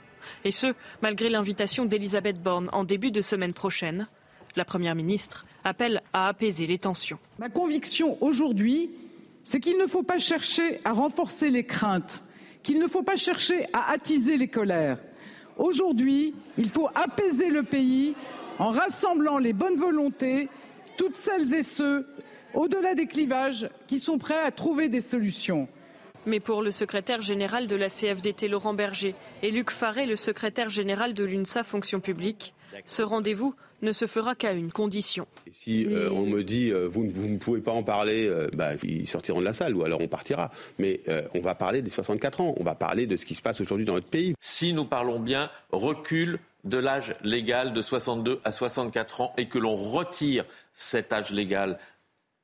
[0.44, 4.08] Et ce, malgré l'invitation d'Elisabeth Borne en début de semaine prochaine.
[4.56, 7.20] La Première ministre appelle à apaiser les tensions.
[7.40, 8.92] Ma conviction aujourd'hui,
[9.44, 12.24] c'est qu'il ne faut pas chercher à renforcer les craintes,
[12.64, 14.98] qu'il ne faut pas chercher à attiser les colères.
[15.58, 18.16] Aujourd'hui, il faut apaiser le pays
[18.60, 20.50] en rassemblant les bonnes volontés,
[20.98, 22.08] toutes celles et ceux,
[22.54, 25.68] au-delà des clivages, qui sont prêts à trouver des solutions.
[26.26, 30.70] Mais pour le secrétaire général de la CFDT Laurent Berger et Luc Faré, le secrétaire
[30.70, 32.54] général de l'UNSA Fonction publique,
[32.86, 35.26] ce rendez-vous ne se fera qu'à une condition.
[35.52, 38.48] Si euh, on me dit euh, vous, ne- vous ne pouvez pas en parler, euh,
[38.54, 40.52] bah, ils sortiront de la salle ou alors on partira.
[40.78, 43.42] Mais euh, on va parler des 64 ans, on va parler de ce qui se
[43.42, 44.36] passe aujourd'hui dans notre pays.
[44.40, 49.58] Si nous parlons bien recul de l'âge légal de 62 à 64 ans et que
[49.58, 51.80] l'on retire cet âge légal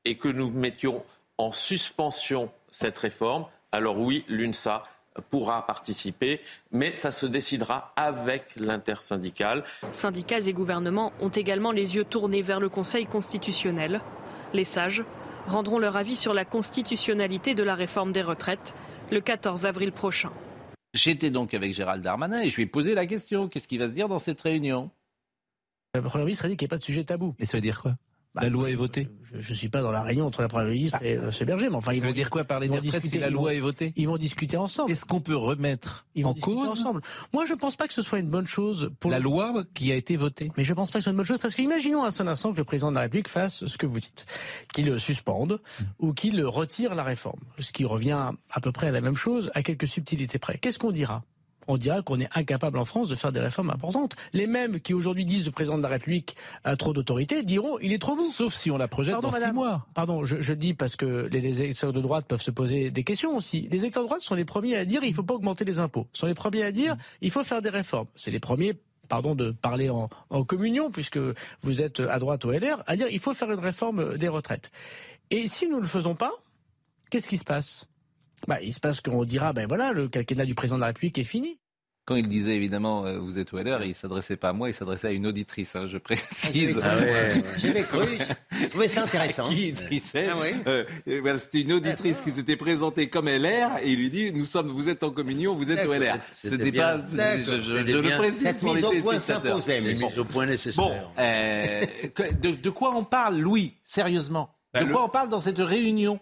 [0.06, 1.04] et que nous mettions
[1.38, 3.46] en suspension cette réforme,
[3.78, 4.84] alors oui, l'UNSA
[5.30, 9.63] pourra participer, mais ça se décidera avec l'intersyndicale.
[9.92, 14.02] Syndicats et gouvernements ont également les yeux tournés vers le Conseil constitutionnel.
[14.54, 15.04] Les sages
[15.46, 18.74] rendront leur avis sur la constitutionnalité de la réforme des retraites
[19.12, 20.32] le 14 avril prochain.
[20.94, 23.88] J'étais donc avec Gérald Darmanin et je lui ai posé la question qu'est-ce qui va
[23.88, 24.90] se dire dans cette réunion?
[25.94, 27.36] Le Premier ministre a dit qu'il n'y a pas de sujet tabou.
[27.40, 27.94] Mais ça veut dire quoi?
[28.41, 29.08] La loi est votée
[29.39, 31.76] Je ne suis pas dans la réunion entre la Première ministre et euh, Berger, mais
[31.76, 34.08] enfin, ils veut dire quoi parler des retraites si la loi vont- est votée Ils
[34.08, 34.91] vont discuter ensemble.
[34.91, 37.02] Est-ce qu'on peut remettre Ils vont en cause ensemble.
[37.34, 39.95] Moi, je pense pas que ce soit une bonne chose pour la loi qui a
[39.95, 42.12] été votée Mais je pense pas que ce soit une bonne chose parce qu'imaginons un
[42.12, 44.26] seul instant que le président de la République fasse ce que vous dites,
[44.73, 45.62] qu'il suspende
[46.00, 49.52] ou qu'il retire la réforme, ce qui revient à peu près à la même chose,
[49.54, 50.58] à quelques subtilités près.
[50.58, 51.23] Qu'est-ce qu'on dira?
[51.67, 54.15] On dira qu'on est incapable en France de faire des réformes importantes.
[54.34, 57.93] Les mêmes qui aujourd'hui disent le président de la République a trop d'autorité diront il
[57.93, 58.27] est trop beau.
[58.30, 59.86] Sauf si on la projette Pardon, dans six mois.
[59.93, 62.91] Pardon, je, je le dis parce que les, les électeurs de droite peuvent se poser
[62.91, 63.67] des questions aussi.
[63.71, 66.08] Les électeurs de droite sont les premiers à dire il faut pas augmenter les impôts.
[66.13, 68.08] Sont les premiers à dire il faut faire des réformes.
[68.15, 68.73] C'est les premiers
[69.08, 71.19] pardon de parler en, en communion puisque
[71.62, 74.71] vous êtes à droite au LR à dire il faut faire une réforme des retraites.
[75.30, 76.32] Et si nous ne le faisons pas,
[77.10, 77.88] qu'est-ce qui se passe?
[78.47, 81.17] Bah, il se passe qu'on dira ben voilà le quinquennat du président de la République
[81.17, 81.60] est fini.
[82.06, 84.73] Quand il disait évidemment euh, vous êtes au LR, il s'adressait pas à moi, il
[84.73, 86.80] s'adressait à une auditrice, hein, je précise.
[86.82, 87.43] Ah ouais, ouais.
[87.58, 88.06] J'avais cru.
[88.62, 89.50] Je trouvais ça intéressant.
[89.50, 93.80] Qui disait, Ah ouais euh, euh, voilà, c'était une auditrice qui s'était présentée comme LR
[93.82, 96.15] et il lui dit nous sommes, vous êtes en communion, vous êtes au LR.
[96.32, 99.43] c'était pas, je, je- je le précise Cette pour les mise au point téléspectateurs.
[99.62, 100.86] s'imposait, C'est mais une mise au point nécessaire.
[100.86, 104.56] Bon, euh, que- de, de quoi on parle, Louis Sérieusement?
[104.73, 106.21] Bah, De le- quoi on parle dans cette réunion?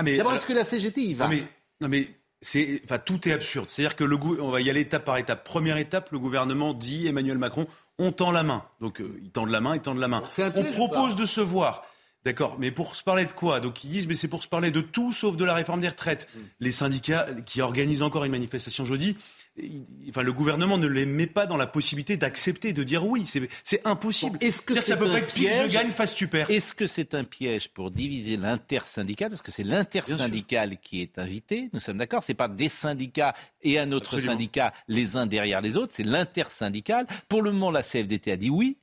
[0.00, 1.44] Ah, mais, D'abord, alors- est-ce que la CGT y va Non mais,
[1.82, 2.08] non mais
[2.40, 3.68] c'est, enfin, tout est absurde.
[3.68, 5.44] C'est-à-dire que le on va y aller étape par étape.
[5.44, 7.66] Première étape, le gouvernement dit Emmanuel Macron,
[7.98, 8.64] on tend la main.
[8.80, 10.22] Donc euh, ils tendent la main, ils tendent la main.
[10.56, 11.84] On propose de se voir.
[12.22, 13.60] D'accord, mais pour se parler de quoi?
[13.60, 15.88] Donc ils disent, mais c'est pour se parler de tout sauf de la réforme des
[15.88, 16.28] retraites.
[16.34, 16.38] Mm.
[16.60, 19.16] Les syndicats qui organisent encore une manifestation jeudi,
[19.56, 23.24] il- enfin le gouvernement ne les met pas dans la possibilité d'accepter, de dire oui.
[23.64, 24.32] C'est, impossible.
[24.38, 25.72] Bon, est-ce que c'est ça peut un être pile, je piège?
[25.72, 26.50] gagne face tu perds.
[26.50, 31.70] Est-ce que c'est un piège pour diviser l'intersyndical Parce que c'est l'intersyndical qui est invité,
[31.72, 34.32] nous sommes d'accord C'est pas des syndicats et un autre Absolument.
[34.32, 37.06] syndicat les uns derrière les autres, c'est l'intersyndical.
[37.30, 38.76] Pour le moment, la CFDT a dit oui,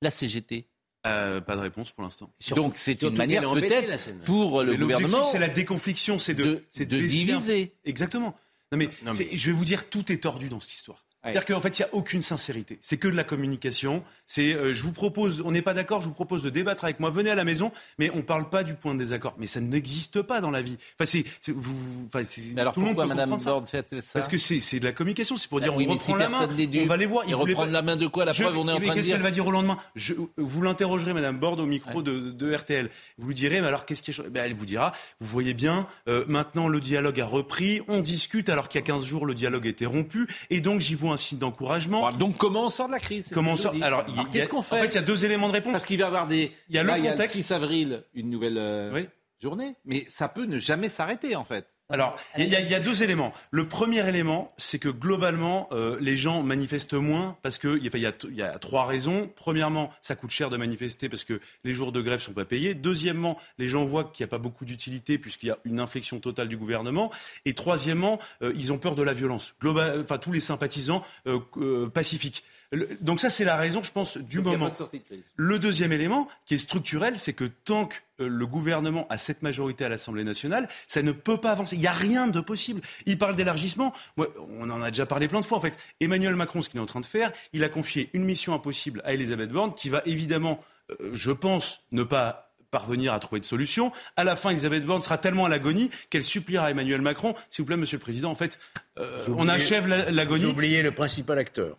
[0.00, 0.66] la CGT.
[1.06, 2.30] Euh, pas de réponse pour l'instant.
[2.54, 6.62] Donc c'est une manière peut-être pour le Mais l'objectif, gouvernement c'est la déconfliction, c'est de,
[6.78, 7.74] diviser.
[7.84, 8.36] Exactement.
[8.72, 11.04] Non mais, Non, je vais vous dire, tout est tordu dans cette histoire.
[11.22, 12.78] C'est-à-dire qu'en fait, il n'y a aucune sincérité.
[12.80, 14.02] C'est que de la communication.
[14.26, 16.98] C'est, euh, je vous propose, on n'est pas d'accord, je vous propose de débattre avec
[17.00, 17.10] moi.
[17.10, 19.34] Venez à la maison, mais on ne parle pas du point de désaccord.
[19.38, 20.78] Mais ça n'existe pas dans la vie.
[20.98, 23.50] Enfin, c'est, vous, enfin, c'est- Mais alors tout le monde peut Madame ça.
[23.50, 25.36] Borne fait ça Parce que c'est, de la communication.
[25.36, 26.48] C'est pour Ah dire, oui, on mais si reprend la main,
[26.82, 27.24] on va les voir.
[27.26, 28.90] ils reprennent pas- la main de quoi La Je- preuve, on est en mais train
[28.90, 29.16] de qu'est-ce dire.
[29.16, 29.78] qu'elle va dire au lendemain?
[29.96, 32.88] Je- Vous l'interrogerez, Madame Borde, au micro de, de RTL.
[33.18, 36.24] Vous lui direz, mais alors qu'est-ce qui ben, Elle vous dira, vous voyez bien, euh,
[36.28, 39.66] maintenant le dialogue a repris, on discute alors qu'il y a 15 jours le dialogue
[39.66, 42.10] était rompu, et donc j'y vois un signe d'encouragement.
[42.12, 43.74] donc comment on sort de la crise Comment on sort.
[43.82, 45.72] Alors, il y qu'est-ce qu'on fait En fait, il y a deux éléments de réponse.
[45.72, 46.52] Parce qu'il va y avoir des.
[46.68, 47.34] Il y a Là, le contexte.
[47.36, 49.08] 6 avril, une nouvelle euh, Oui.
[49.40, 51.66] journée, mais ça peut ne jamais s'arrêter en fait.
[51.90, 53.32] Alors, il y, a- il y a deux éléments.
[53.50, 57.88] Le premier élément, c'est que globalement, euh, les gens manifestent moins parce que il y
[57.88, 59.30] a- il y, a, il y a trois raisons.
[59.36, 62.74] Premièrement, ça coûte cher de manifester parce que les jours de grève sont pas payés.
[62.74, 66.20] Deuxièmement, les gens voient qu'il n'y a pas beaucoup d'utilité puisqu'il y a une inflexion
[66.20, 67.10] totale du gouvernement.
[67.44, 69.54] Et troisièmement, euh, ils ont peur de la violence.
[69.60, 72.44] Global, enfin, tous les sympathisants euh, euh, pacifiques.
[72.72, 74.66] Le- donc ça, c'est la raison, je pense, du Donc, il y a moment.
[74.66, 75.32] pas de sortie de crise.
[75.34, 79.84] Le deuxième élément, qui est structurel, c'est que tant que le gouvernement a cette majorité
[79.84, 81.76] à l'Assemblée nationale, ça ne peut pas avancer.
[81.76, 82.80] Il n'y a rien de possible.
[83.06, 83.92] Il parle d'élargissement.
[84.16, 85.58] On en a déjà parlé plein de fois.
[85.58, 88.24] En fait, Emmanuel Macron, ce qu'il est en train de faire, il a confié une
[88.24, 90.62] mission impossible à Elisabeth Borne, qui va évidemment,
[91.00, 93.90] euh, je pense, ne pas parvenir à trouver de solution.
[94.16, 97.66] À la fin, Elisabeth Borne sera tellement à l'agonie qu'elle suppliera Emmanuel Macron, s'il vous
[97.66, 98.60] plaît, Monsieur le Président, en fait,
[98.98, 100.44] euh, on achève la- l'agonie.
[100.44, 101.76] Vous oubliez le principal acteur.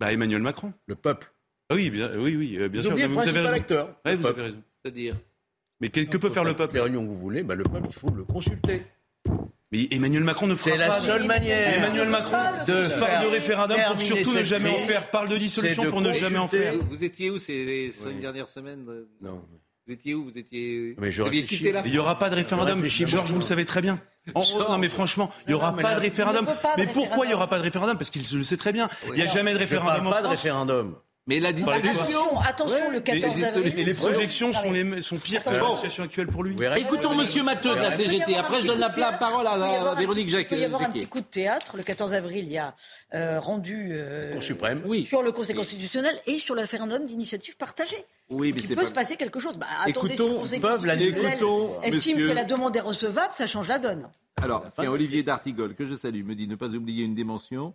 [0.00, 0.72] Bah, Emmanuel Macron.
[0.88, 1.32] Le peuple.
[1.70, 2.92] Ah oui, bien, oui, oui, euh, bien Vous sûr.
[2.92, 3.94] oubliez le vous principal acteur.
[4.04, 4.40] Ouais, vous peuple.
[4.40, 4.62] avez raison.
[4.84, 5.14] C'est-à-dire
[5.82, 7.88] Mais que, que peut faire le peuple Les réunions que vous voulez, bah, le peuple,
[7.90, 8.86] il faut le consulter.
[9.72, 11.00] Mais Emmanuel Macron ne fera C'est la pas.
[11.00, 15.10] seule manière Emmanuel Macron de faire de référendum pour surtout ne jamais en faire.
[15.10, 16.74] Parle de dissolution pour ne jamais en faire.
[16.90, 18.20] Vous, étiez où ces cinq Oui.
[18.20, 18.84] dernières semaines
[19.20, 19.42] Non.
[19.86, 20.24] Vous étiez où?
[20.24, 20.94] Vous étiez.
[20.98, 22.86] Mais je quitté la Il n'y aura pas de référendum.
[22.86, 24.00] Georges, vous le savez très bien.
[24.34, 26.46] En- non, mais franchement, il n'y aura pas de référendum.
[26.48, 27.36] Il pas de Mais pourquoi il n'y référendum.
[27.38, 27.98] aura pas de référendum?
[27.98, 28.88] Parce qu'il le sait très bien.
[29.08, 30.94] Il n'y a jamais de Je parle référendum en pas de référendum.
[31.28, 32.40] Mais la dissolution.
[32.40, 33.78] Attention, le Et, 14 et- avril.
[33.78, 36.56] et les projections sont, les, sont pires que la situation actuelle pour lui.
[36.76, 38.36] Écoutons Monsieur Matteux de la CGT.
[38.36, 40.48] Après, je donne la parole à, Véronique Jacques.
[40.50, 41.76] Il peut y avoir un petit coup de théâtre.
[41.76, 42.74] Le 14 avril, il y a
[43.14, 44.82] euh, rendu euh, Cour suprême.
[44.84, 45.06] Oui.
[45.06, 48.04] sur le Conseil constitutionnel et sur le référendum d'initiative partagée.
[48.30, 49.56] Oui, mais il peut pas- se passer quelque chose.
[49.56, 50.42] Bah, Écoutons,
[51.82, 54.08] estime que la demande est recevable, ça change la donne.
[54.42, 57.74] Alors, tiens, Olivier D'Artigol, que je salue, me dit ne pas oublier une dimension.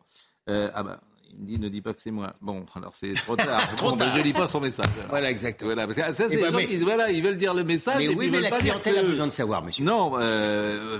[0.49, 0.99] Euh, ah ben,
[1.31, 2.33] il me dit ne dis pas que c'est moi.
[2.41, 3.75] Bon, alors c'est trop tard.
[3.75, 4.17] Trop Bon, ben, tard.
[4.17, 4.85] je lis pas son message.
[4.97, 5.09] alors.
[5.09, 5.69] Voilà, exactement.
[5.73, 7.53] Voilà, parce que ça, c'est Eh les ben, gens mais- qui voilà, ils veulent dire
[7.53, 9.07] le message Mais et oui, puis ils mais veulent la pas dire clientèle a que-
[9.07, 9.83] besoin de savoir, monsieur.
[9.83, 10.99] Non, euh, euh,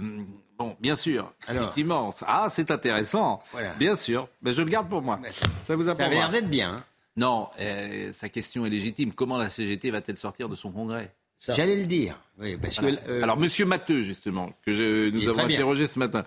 [0.58, 1.64] bon, bien sûr, Alors.
[1.64, 2.14] effectivement.
[2.26, 3.40] Ah, c'est intéressant.
[3.52, 3.74] Voilà.
[3.76, 4.28] Bien sûr.
[4.42, 5.20] Mais je le garde pour moi.
[5.64, 6.14] Ça vous a Ça moi.
[6.14, 6.74] l'air d'être bien.
[6.76, 6.84] hein.
[7.16, 9.12] Non, euh, sa question est légitime.
[9.12, 11.14] Comment la CGT va-t-elle sortir de son congrès?
[11.50, 12.20] J'allais le dire.
[12.40, 12.98] Oui, parce Voilà.
[12.98, 15.56] que, euh, Alors, Monsieur Matteux, justement, que je- nous avons bien.
[15.58, 16.24] interrogé ce matin.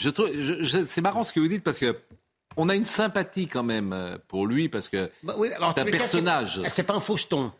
[0.00, 1.96] je trouve, je- je- c'est marrant ce que vous dites parce que
[2.58, 5.80] on a une sympathie quand même euh, pour lui parce que Bah oui, alors, c'est
[5.80, 6.60] un cas, personnage.
[6.64, 7.52] c'est- C'est pas un faucheton.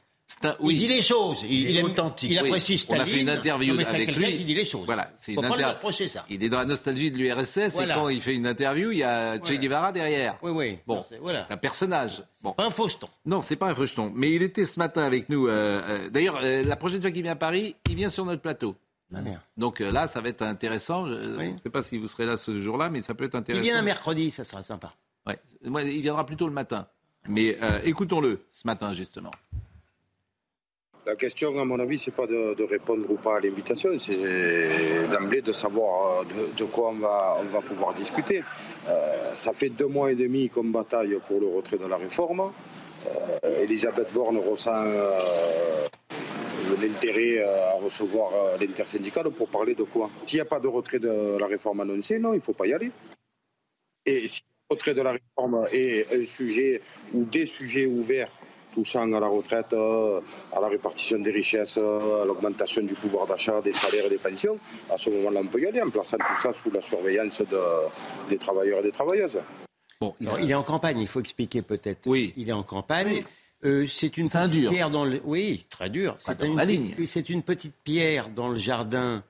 [0.42, 0.74] Un- oui.
[0.74, 1.42] Il dit les choses.
[1.48, 2.30] Il, Il est authentique.
[2.30, 2.48] Il Oui.
[2.48, 3.02] apprécie On Staline.
[3.02, 4.36] a fait une interview Non, mais c'est avec lui.
[4.36, 4.84] qui dit les choses.
[4.84, 6.26] Voilà, c'est une inter- reprocher ça.
[6.28, 7.94] Il est dans la nostalgie de l'URSS Voilà.
[7.94, 9.52] et quand il fait une interview, il y a Che.
[9.58, 10.36] Guevara derrière.
[10.42, 10.78] Oui, oui.
[10.86, 11.46] Bon, Non, c'est- voilà.
[11.48, 12.22] c'est un personnage.
[12.42, 12.52] Bon.
[12.52, 13.08] Pas un faucheton.
[13.24, 14.12] Non, c'est pas un faucheton.
[14.14, 15.48] Mais il était ce matin avec nous.
[15.48, 18.42] euh, euh, D'ailleurs, euh, la prochaine fois qu'il vient à Paris, il vient sur notre
[18.42, 18.74] plateau.
[19.14, 19.18] Ah.
[19.56, 21.06] Donc euh, là, ça va être intéressant.
[21.06, 23.38] Je ne sais pas si vous serez là ce jour-là, mais ça peut être Il
[23.38, 23.62] intéressant.
[23.64, 24.92] vient un mercredi, ça sera sympa.
[25.26, 25.38] Ouais.
[25.64, 26.86] Moi, il viendra plutôt le matin.
[27.26, 29.30] Mais euh, écoutons-le ce matin, justement.
[31.06, 35.08] La question, à mon avis, c'est pas de, de répondre ou pas à l'invitation, c'est
[35.08, 38.44] d'emblée de savoir euh, de, de quoi on va, on va pouvoir discuter.
[38.86, 42.52] Euh, ça fait deux mois et demi qu'on bataille pour le retrait de la réforme.
[43.06, 45.18] Euh, Elisabeth Borne ressent euh,
[46.76, 50.10] l'intérêt euh, à recevoir euh, l'intersyndicale pour parler de quoi?
[50.26, 52.66] S'il n'y a pas de retrait de la réforme annoncée, non, il ne faut pas
[52.66, 52.90] y aller.
[54.06, 56.80] Et si le retrait de la réforme est un sujet
[57.12, 58.30] ou des sujets ouverts
[58.74, 60.20] touchant à la retraite, euh,
[60.52, 64.56] à la répartition des richesses, à l'augmentation du pouvoir d'achat, des salaires et des pensions,
[64.90, 68.28] à ce moment-là, on peut y aller en plaçant tout ça sous la surveillance de-
[68.28, 69.38] des travailleurs et des travailleuses.
[70.00, 72.06] Bon, Alors, il est en campagne, il faut expliquer peut-être.
[72.06, 72.32] Oui.
[72.36, 73.24] Il est en campagne.
[73.64, 74.70] Euh, c'est une un petite dur.
[74.70, 75.20] pierre dans le.
[75.24, 76.16] Oui, très dur.
[76.18, 76.40] C'est
[77.30, 79.24] une, petite pierre dans le jardin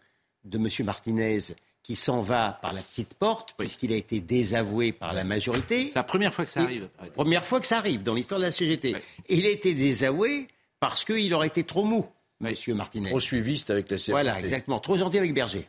[0.45, 0.69] de M.
[0.85, 1.38] Martinez
[1.83, 5.88] qui s'en va par la petite porte, puisqu'il a été désavoué par la majorité.
[5.88, 6.88] C'est la première fois que ça Et- arrive.
[7.14, 8.97] Première fois que ça arrive dans l'histoire de la CGT.
[9.31, 10.49] Il a été désavoué
[10.81, 12.07] parce qu'il aurait été trop mou,
[12.45, 12.55] M.
[12.75, 13.09] Martinez.
[13.09, 14.12] Trop suiviste avec la CFDT.
[14.12, 14.81] Voilà, exactement.
[14.81, 15.67] Trop gentil avec Berger.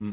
[0.00, 0.12] Hmm.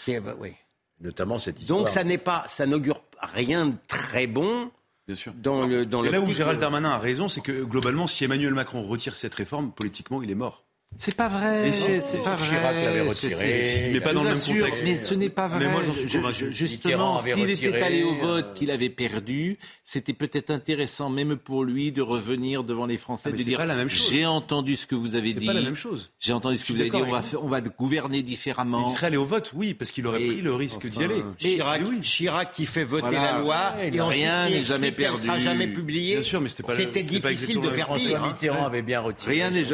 [0.00, 0.52] C'est, bah, oui.
[1.00, 1.80] Notamment cette histoire.
[1.80, 4.70] Donc ça n'est pas, ça n'augure rien de très bon.
[5.08, 5.32] Bien sûr.
[5.34, 8.24] Dans le dans Et là où Gérald de- Darmanin a raison, c'est que globalement, si
[8.24, 10.64] Emmanuel Macron retire cette réforme, politiquement, il est mort.
[11.00, 11.68] C'est pas vrai.
[11.68, 12.48] Et si, c'est pas vrai.
[12.48, 14.82] Chirac l'avait C'est- retiré, c'est- mais pas dans le même assure, contexte.
[14.84, 15.60] Mais ce n'est pas vrai.
[15.60, 16.46] Mais moi, j'en suis convaincu.
[16.52, 21.62] justement, s'il était allé au euh, vote, qu'il avait perdu, c'était peut-être intéressant, même pour
[21.62, 24.08] lui, de revenir devant les Français, Ah, mais de c'est dire pas la même chose.
[24.10, 25.46] J'ai entendu ce que vous avez C'est dit.
[25.46, 26.10] pas la même chose.
[26.18, 26.96] J'ai entendu ce que vous avez dit.
[26.96, 28.84] On va, on gouverner différemment.
[28.88, 31.22] Il serait allé au vote, oui, parce qu'il aurait Et- pris le risque d'y aller.
[31.38, 31.82] Chirac.
[32.02, 33.32] Chirac qui fait voter Voilà.
[33.34, 35.42] la loi et rien n'est jamais qu'elle sera perdu.
[35.42, 36.14] jamais publiée.
[36.14, 38.24] Bien sûr, mais c'était pas le- C'était difficile de faire François pire.
[38.24, 38.28] hein.
[38.32, 39.32] Mitterrand avait bien retiré.
[39.34, 39.64] Rien n'est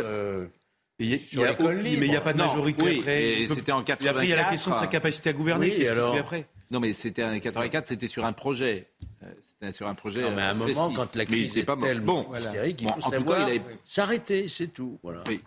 [1.01, 3.23] y a- Sur y a- mais il n'y a pas de Non, majorité oui, après.
[3.25, 4.51] et Il peut- c'était en Et après, il y a la 84.
[4.51, 5.67] question de sa capacité à gouverner.
[5.71, 8.89] Oui, Qu'est-ce qu'il fait après Non, mais c'était en 84, c'était sur un projet.
[9.23, 10.23] Euh, C'était sur un projet.
[10.23, 10.95] Non, mais à un euh, moment, précis.
[10.97, 11.89] quand la crise était est pas mort.
[11.89, 14.99] tellement Bon, hystérique, il Bon, faut en tout cas, savoir il avait- s'arrêter, c'est tout.
[15.03, 15.25] Voilà.
[15.29, 15.41] Oui.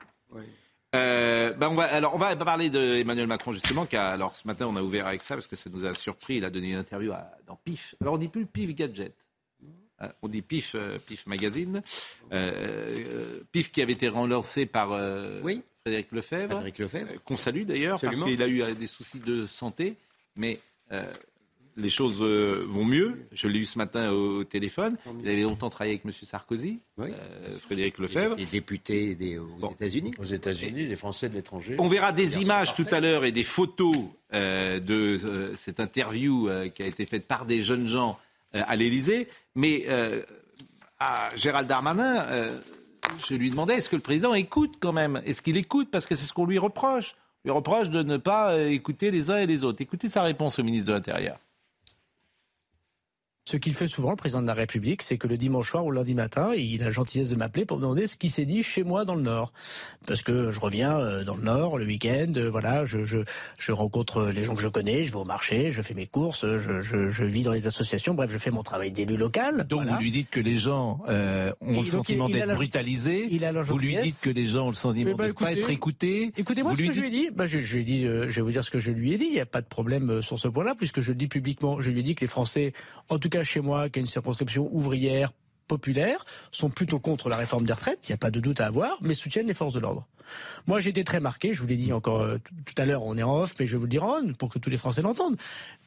[0.95, 3.85] Euh, ben on va, alors on va parler d'Emmanuel Macron justement.
[3.85, 5.93] Qui a, alors ce matin on a ouvert avec ça parce que ça nous a
[5.93, 6.37] surpris.
[6.37, 7.95] Il a donné une interview à- dans PIF.
[8.01, 9.13] Alors on dit plus PIF Gadget.
[10.21, 11.81] On dit PIF, euh, PIF Magazine.
[12.31, 15.63] Euh, euh, PIF qui avait été relancé par euh, Oui.
[15.83, 16.51] Frédéric Lefebvre.
[16.53, 17.11] Frédéric Lefebvre.
[17.13, 19.95] Euh, Qu'on salue d'ailleurs parce qu'il a eu euh, des soucis de santé.
[20.35, 20.59] Mais
[20.91, 21.03] euh,
[21.77, 23.25] les choses euh, vont mieux.
[23.31, 24.97] Je l'ai eu ce matin au, téléphone.
[25.23, 26.11] Il avait longtemps travaillé avec M.
[26.29, 27.09] Sarkozy, Oui.
[27.11, 28.37] euh, Frédéric Lefebvre.
[28.39, 30.11] est député des, aux États-Unis.
[30.19, 31.75] Aux États-Unis, les Français de l'étranger.
[31.79, 33.95] On verra des images tout à l'heure et des photos
[34.33, 38.19] euh, de euh, cette interview euh, qui a été faite par des jeunes gens
[38.53, 39.27] à l'Élysée.
[39.55, 40.21] Mais euh,
[40.99, 42.59] à Gérald Darmanin, euh,
[43.27, 45.21] je lui demandais est-ce que le président écoute quand même?
[45.25, 45.89] Est-ce qu'il écoute?
[45.91, 47.15] Parce que c'est ce qu'on lui reproche.
[47.43, 49.81] Lui reproche de ne pas euh, écouter les uns et les autres.
[49.81, 51.37] Écoutez sa réponse au ministre de l'Intérieur.
[53.47, 55.91] Ce qu'il fait souvent, le président de la République, c'est que le dimanche soir ou
[55.91, 58.43] le lundi matin, il a la gentillesse de m'appeler pour me demander ce qui s'est
[58.43, 59.53] dit chez moi dans le Nord.
[60.05, 63.19] Parce que je reviens euh, dans le Nord le week-end, euh, voilà, je, je,
[63.57, 66.45] je rencontre les gens que je connais, je vais au marché, je fais mes courses,
[66.45, 69.65] je, je, je vis dans les associations, bref, je fais mon travail d'élu local.
[69.69, 69.95] Donc voilà.
[69.95, 73.29] vous lui dites que les gens euh, ont Et le sentiment il a d'être brutalisés.
[73.31, 75.29] il a la Vous lui dites que les gens ont le sentiment Eh ben, de
[75.29, 76.33] ne pas être écoutés.
[76.35, 77.29] Écoutez-moi ce que je lui ai dit.
[77.33, 79.13] Bah, je, je lui ai dit, euh, je vais vous dire ce que je lui
[79.13, 79.27] ai dit.
[79.27, 81.79] Il n'y a pas de problème sur ce point-là, puisque je le dis publiquement.
[81.79, 82.73] Je lui ai dit que les Français,
[83.07, 85.31] en tout cas chez moi, qui a une circonscription ouvrière,
[85.67, 88.67] populaire, sont plutôt contre la réforme des retraites, il n'y a pas de doute à
[88.67, 90.07] avoir, mais soutiennent les forces de l'ordre.
[90.65, 93.17] Moi, j'ai été très marqué, je vous l'ai dit encore euh, tout à l'heure, on
[93.17, 94.77] est en off, mais je vais vous le dire en on, pour que tous les
[94.77, 95.37] Français l'entendent.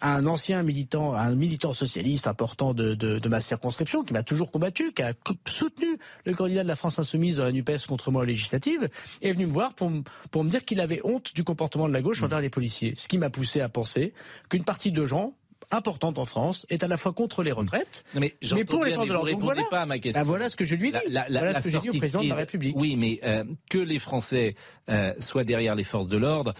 [0.00, 4.50] Un ancien militant, un militant socialiste important de, de, de ma circonscription, qui m'a toujours
[4.50, 5.12] combattu, qui a
[5.46, 8.88] soutenu le candidat de la France Insoumise dans la NUPES contre moi aux législatives,
[9.20, 9.90] est venu me voir pour,
[10.30, 12.94] pour me dire qu'il avait honte du comportement de la gauche envers les policiers.
[12.96, 14.14] Ce qui m'a poussé à penser
[14.48, 15.34] qu'une partie de gens
[15.70, 18.92] importante en France est à la fois contre les retraites, Non, mais, j'entends pour les
[18.92, 19.30] forces mais de vous l'ordre.
[19.30, 19.68] Donc répondez voilà.
[19.70, 20.20] pas à ma question.
[20.20, 20.98] Ah, voilà ce que je lui ai dit.
[21.08, 22.76] La- la- voilà la ce que j'ai dit au président de la République.
[22.78, 24.54] Oui, mais euh, que les Français
[24.88, 26.54] euh, soient derrière les forces de l'ordre.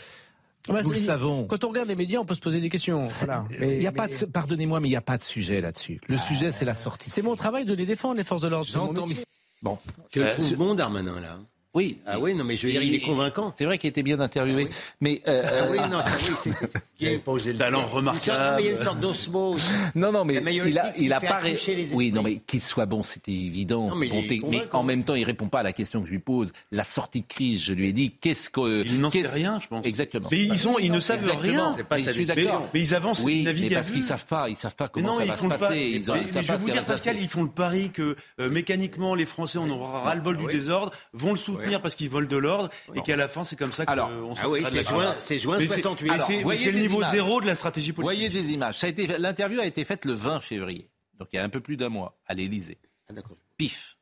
[0.69, 1.45] Bah, Nous le savons.
[1.47, 3.07] Quand on regarde les médias, on peut se poser des questions.
[3.07, 3.47] Voilà.
[3.61, 6.01] Il y a Mais- pas de, pardonnez-moi, mais il n'y a pas de sujet là-dessus.
[6.07, 7.09] Le sujet, c'est la sortie.
[7.11, 8.69] C'est mon travail de les défendre, les forces de l'ordre.
[9.63, 9.79] Bon.
[10.15, 11.39] Je le Euh, trouve ce- bon, Darmanin, là.
[11.73, 11.99] Oui.
[12.05, 13.55] Ah oui, non, mais je veux dire, il est convaincant.
[13.57, 14.68] C'est vrai qu'il était bien interviewé.
[15.01, 15.23] Mais.
[15.29, 16.51] euh, Ah oui, euh, non, ça, oui, c'est.
[16.99, 18.61] Il n'avait pas osé le Talent remarquable.
[18.61, 19.71] il y a une sorte d'osmose.
[19.95, 21.41] Non, non, mais il a, il a pas.
[21.95, 23.89] oui, non, mais qu'il soit bon, c'était évident.
[23.89, 24.43] Non, mais Bonté.
[24.51, 26.53] mais en même temps, il répond pas à la question que je lui pose.
[26.73, 28.85] La sortie de crise, je lui ai dit, qu'est-ce que.
[28.85, 29.87] Il n'en sait qu'est-ce- rien, je pense.
[29.87, 30.29] Exactement.
[30.31, 31.41] Mais ils, ont, ils ne savent Exactement.
[31.68, 31.73] rien.
[31.77, 32.68] C'est pas Mais je suis d'accord.
[32.75, 35.16] Mais ils avancent, Oui, ils naviguent mais parce qu'ils savent pas, ils savent pas comment
[35.18, 36.03] ça va se le passer.
[36.05, 39.71] je vais vous dire, Pascal, ils font le pari que euh, mécaniquement les Français on
[39.71, 40.53] aura ras-le-bol du oui.
[40.53, 43.73] désordre, vont le soutenir parce qu'ils volent de l'ordre et qu'à la fin c'est comme
[43.73, 46.09] ça qu'on on Ah oui, c'est juin, c'est juin Mais c'est- 68.
[46.09, 47.11] mais Alors, c'est- le des niveau images.
[47.11, 48.05] zéro de la stratégie politique.
[48.19, 48.79] Voyez des images.
[48.79, 50.89] Ça a été, l'interview a été faite le 20 février,
[51.19, 52.79] donc il y a un peu plus d'un mois, à l'Élysée.
[53.09, 53.13] Ah.
[53.57, 53.97] Pif.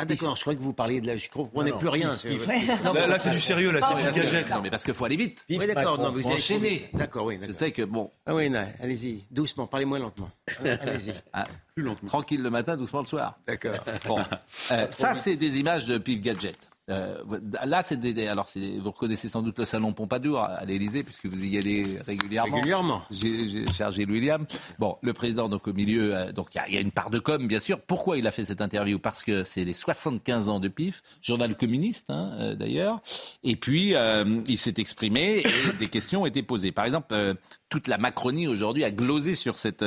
[0.00, 1.16] Ah d'accord, je croyais que vous parliez de la...
[1.16, 1.80] Je comprenais Non, non.
[1.80, 2.16] plus rien.
[2.16, 2.44] Pif, pif.
[2.46, 4.48] c'est- Là, là, c'est du sérieux, là, c'est Non, que- gadget.
[4.50, 5.44] non, mais parce qu'il faut aller vite.
[5.50, 6.88] Oui, d'accord, non, mais vous avez enchaîner.
[6.94, 10.30] D'accord, oui, Je sais que bon, Ah oui, non, allez-y, doucement, parlez moins lentement.
[10.64, 11.12] Allez-y.
[11.32, 11.44] ah,
[11.74, 12.08] Plus lentement.
[12.08, 13.38] tranquille le matin, doucement le soir.
[13.46, 13.72] D'accord.
[14.06, 14.18] Bon,
[14.70, 16.56] Euh, ça c'est des images de Pif Gadget.
[16.90, 17.22] Euh,
[17.64, 21.26] là, c'est des, alors c'est, vous reconnaissez sans doute le salon Pompadour à l'Élysée puisque
[21.26, 22.56] vous y allez régulièrement.
[22.56, 23.02] Régulièrement.
[23.10, 24.46] J'ai, Gilles William.
[24.78, 27.18] Bon, le président donc au milieu, euh, donc il y y, a une part de
[27.18, 27.80] com bien sûr.
[27.80, 28.98] Pourquoi il a fait cette interview?
[28.98, 33.00] Parce que c'est les 75 ans de Pif, journal communiste hein, euh, d'ailleurs.
[33.44, 36.72] Et puis euh, il s'est exprimé et des questions ont été posées.
[36.72, 37.34] Par exemple, euh,
[37.68, 39.84] toute la Macronie aujourd'hui a glosé sur cette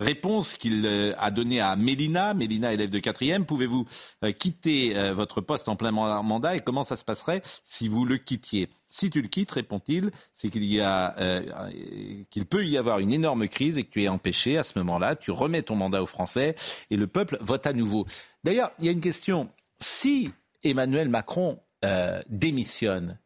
[0.00, 3.46] Réponse qu'il euh, a donnée à Mélina, Mélina élève de quatrième.
[3.46, 3.86] Pouvez-vous
[4.24, 7.88] euh, quitter euh, votre poste en plein man- mandat et comment ça se passerait si
[7.88, 8.68] vous le quittiez?
[8.88, 13.12] Si tu le quittes, répond-il, c'est qu'il y a euh, qu'il peut y avoir une
[13.12, 15.16] énorme crise et que tu es empêché à ce moment-là.
[15.16, 16.56] Tu remets ton mandat aux Français
[16.90, 18.06] et le peuple vote à nouveau.
[18.44, 19.48] D'ailleurs, il y a une question.
[19.78, 20.30] Si
[20.62, 23.18] Emmanuel Macron euh, démissionne,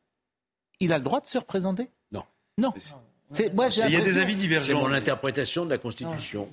[0.78, 1.88] il a le droit de se représenter?
[2.12, 2.24] Non.
[2.58, 2.72] Non.
[3.30, 4.80] C'est, moi, j'ai Il y a des avis C'est divergents.
[4.80, 6.48] mon interprétation de la Constitution.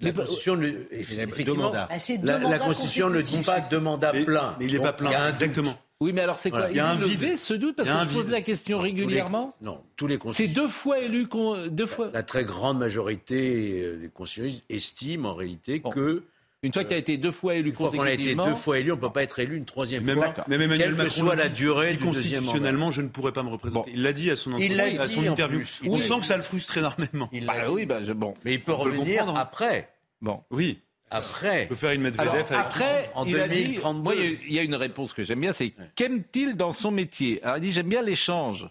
[0.00, 1.86] La Constitution, le- effectivement, mandats.
[1.90, 4.56] Bah, c'est deux la, la mandats Constitution ne dit pas deux mandats Mais- pleins.
[4.60, 5.10] Mais il n'est pas plein.
[5.10, 5.42] Il y a un doute.
[5.42, 5.74] Exactement.
[6.00, 6.60] Oui, mais alors c'est quoi?
[6.60, 6.72] Voilà.
[6.72, 7.36] Il y a un est vide.
[7.36, 7.74] ce doute?
[7.74, 8.30] Parce que je pose vide.
[8.32, 9.56] la question Tous les- régulièrement.
[9.60, 12.10] non, tous les C'est deux fois élu, con- deux fois.
[12.14, 15.90] la très grande majorité des constitutionnalistes estiment en réalité Bon.
[15.90, 16.22] que
[16.64, 18.48] Une fois qu'il a été deux fois élu une fois qu'on a été consécutivement.
[18.48, 20.78] deux fois élu, on ne peut pas être élu une troisième Même, fois, même Emmanuel
[20.88, 23.44] quelle que Macron soit le la dit, durée dit du constitutionnellement, je ne pourrais pas
[23.44, 23.90] me représenter.
[23.90, 23.96] Bon.
[23.96, 25.58] Il l'a dit à son, Il l'a entrevue, à dit, son interview.
[25.60, 25.80] plus.
[25.86, 27.28] On sent que ça le frustre énormément.
[27.32, 27.72] Il Bah l'a dit.
[27.72, 28.34] oui, bah, je- bon.
[28.44, 29.34] Mais il peut On revenir hein.
[29.36, 29.88] après.
[30.20, 30.42] Bon.
[30.50, 30.80] Oui,
[31.12, 31.62] Après.
[31.62, 32.50] il peut faire une Medvedev Alors, avec...
[32.50, 34.02] après, en il a dit- 2032.
[34.02, 37.40] moi, il y a- une réponse que j'aime bien, c'est qu'aime-t-il dans son métier?
[37.44, 38.68] Alors il dit j'aime bien l'échange.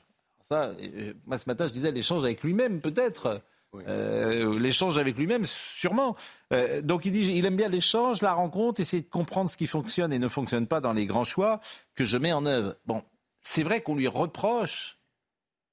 [0.51, 3.41] Ça, euh, moi ce matin je disais l'échange avec lui-même peut-être.
[3.75, 6.15] Euh, l'échange avec lui-même, sûrement.
[6.53, 9.67] Euh, donc il dit, il aime bien l'échange, la rencontre, essayer de comprendre ce qui
[9.67, 11.59] fonctionne et ne fonctionne pas dans les grands choix
[11.93, 12.75] que je mets en œuvre.
[12.85, 13.03] Bon,
[13.41, 14.97] c'est vrai qu'on lui reproche,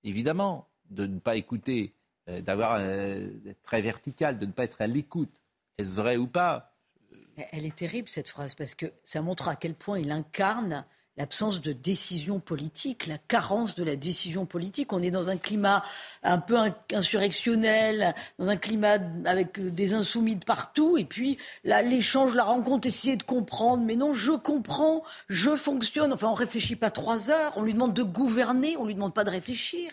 [0.03, 1.95] évidemment, de ne pas écouter,
[2.29, 5.41] euh, d'avoir euh, d'être très vertical, de ne pas être à l'écoute.
[5.79, 6.73] Est-ce vrai ou pas?
[7.37, 10.85] Elle est terrible cette phrase parce que ça montre à quel point il incarne
[11.17, 14.93] l'absence de décision politique, la carence de la décision politique.
[14.93, 15.83] On est dans un climat
[16.23, 22.35] un peu in- insurrectionnel, dans un climat avec des insoumis de partout, et puis l'échange,
[22.35, 23.85] la rencontre, essayer de comprendre.
[23.85, 26.13] Mais non, je comprends, je fonctionne.
[26.13, 27.53] Enfin, on réfléchit pas trois heures.
[27.57, 29.93] On lui demande de gouverner, on lui demande pas de réfléchir.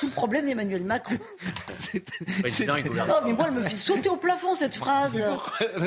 [0.00, 1.14] Tout le problème d'Emmanuel Macron.
[2.42, 3.08] Gouverne.
[3.08, 5.22] Non, mais moi, elle me fait sauter au plafond cette phrase.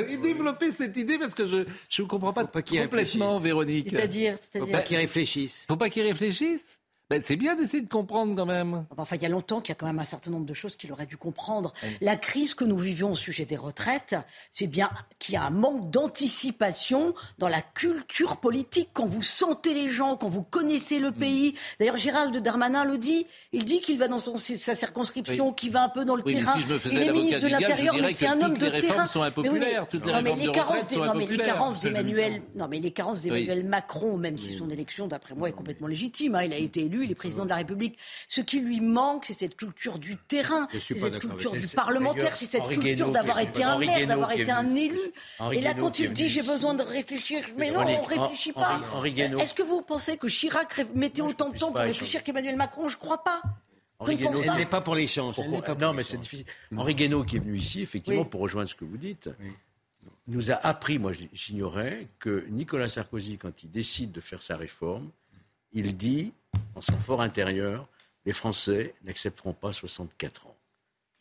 [0.08, 3.43] Et développer cette idée parce que je je ne comprends pas, qu'il complètement, réfléchisse.
[3.43, 3.89] Véronique.
[3.91, 4.72] C'est-à-dire, Faut c'est-à-dire.
[4.72, 5.66] pas qu'ils réfléchissent.
[5.68, 6.79] Faut pas qu'il réfléchisse.
[7.10, 8.86] Ben, c'est bien d'essayer de comprendre quand même.
[8.95, 10.76] Enfin, il y a longtemps qu'il y a quand même un certain nombre de choses
[10.76, 11.74] qu'il aurait dû comprendre.
[12.01, 14.16] La crise que nous vivions au sujet des retraites,
[14.51, 18.89] c'est bien qu'il y a un manque d'anticipation dans la culture politique.
[18.93, 21.55] Quand vous sentez les gens, quand vous connaissez le pays.
[21.80, 23.26] D'ailleurs, Gérald Darmanin le dit.
[23.53, 25.55] Il dit qu'il va dans son- sa circonscription, Oui.
[25.55, 26.53] qu'il va un peu dans le Oui, mais terrain.
[26.53, 28.66] si je me faisais il est ministre de l'Intérieur, mais c'est un homme toutes de
[28.66, 29.07] les réformes terrain.
[29.07, 32.41] sont impopulaires, mais- toutes les non, mais réformes les de carences retraite sont impopulaires.
[32.55, 36.36] non, mais les carences d'Emmanuel Macron, même si son élection, d'après moi, est complètement légitime.
[36.36, 37.97] hein, il a été élu, il est président de la République.
[38.28, 42.36] Ce qui lui manque, c'est cette culture du terrain, c'est pas cette culture du parlementaire,
[42.36, 45.00] c'est cette Henri culture Guénaud d'avoir été un Henri maire, d'avoir été un élu.
[45.39, 48.04] Henri Et là, Guénaud quand il dit j'ai besoin de réfléchir, mais non, Henri- on
[48.04, 48.82] réfléchit Henri- pas.
[48.93, 49.22] Henri.
[49.22, 52.89] Est-ce que vous pensez que Chirac mettait autant de temps pour réfléchir qu'Emmanuel Macron?
[52.89, 53.41] Je crois pas.
[54.00, 54.54] Henri ne Guénaud- pas.
[54.54, 55.38] Elle n'est pas pour l'échange.
[55.80, 56.45] non, mais c'est difficile.
[56.78, 58.28] Henri Guénaud, qui est venu ici, effectivement, Oui.
[58.30, 59.30] pour rejoindre ce que vous dites,
[60.28, 65.10] nous a appris, moi j'ignorais, que Nicolas Sarkozy, quand il décide de faire sa réforme,
[65.74, 66.32] il dit,
[66.76, 67.88] en son fort intérieur,
[68.26, 70.56] les Français n'accepteront pas 64 ans.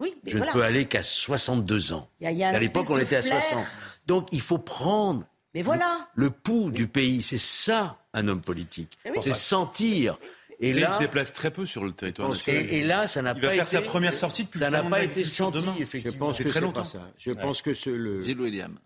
[0.00, 0.52] Oui, mais Je voilà.
[0.52, 2.08] ne peux aller qu'à 62 ans.
[2.20, 3.42] Il y a- il y a à l'époque, on était à flair.
[3.42, 3.66] 60.
[4.06, 5.24] Donc, il faut prendre
[5.54, 6.08] Mais voilà.
[6.14, 7.22] le pouls du pays.
[7.22, 8.96] C'est ça, un homme politique.
[9.06, 9.18] Oui.
[9.22, 10.18] C'est sentir.
[10.60, 12.64] Et là, il se déplace très peu sur le territoire national.
[12.66, 14.70] et- et là, ça n'a il pas va faire été- sa première sortie depuis ça
[14.70, 15.76] n'a pas été senti, demain.
[15.78, 16.12] effectivement.
[16.14, 16.80] Je pense que très longtemps.
[16.82, 17.10] pas ça.
[17.16, 17.40] Je Ouais.
[17.40, 18.76] pense que ce, le, Gilles William.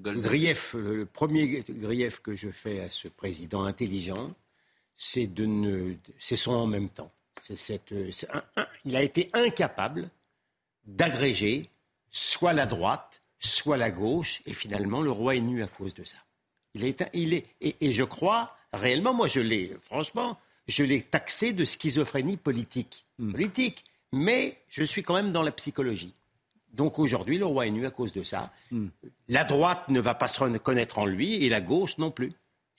[0.00, 0.22] Golden.
[0.22, 4.30] grief, le, le premier grief que je fais à ce président intelligent,
[5.00, 7.10] c'est de ne, c'est son en même temps.
[7.40, 10.10] C'est cette, c'est un- un- il a été incapable
[10.86, 11.70] d'agréger
[12.10, 16.04] soit la droite, soit la gauche, et finalement le roi est nu à cause de
[16.04, 16.18] ça.
[16.74, 21.00] Il est, il est, et, et je crois réellement, moi je l'ai, franchement, je l'ai
[21.02, 26.14] taxé de schizophrénie politique, politique, mais je suis quand même dans la psychologie.
[26.72, 28.52] Donc aujourd'hui, le roi est nu à cause de ça.
[29.28, 32.30] La droite ne va pas se reconnaître en lui et la gauche non plus.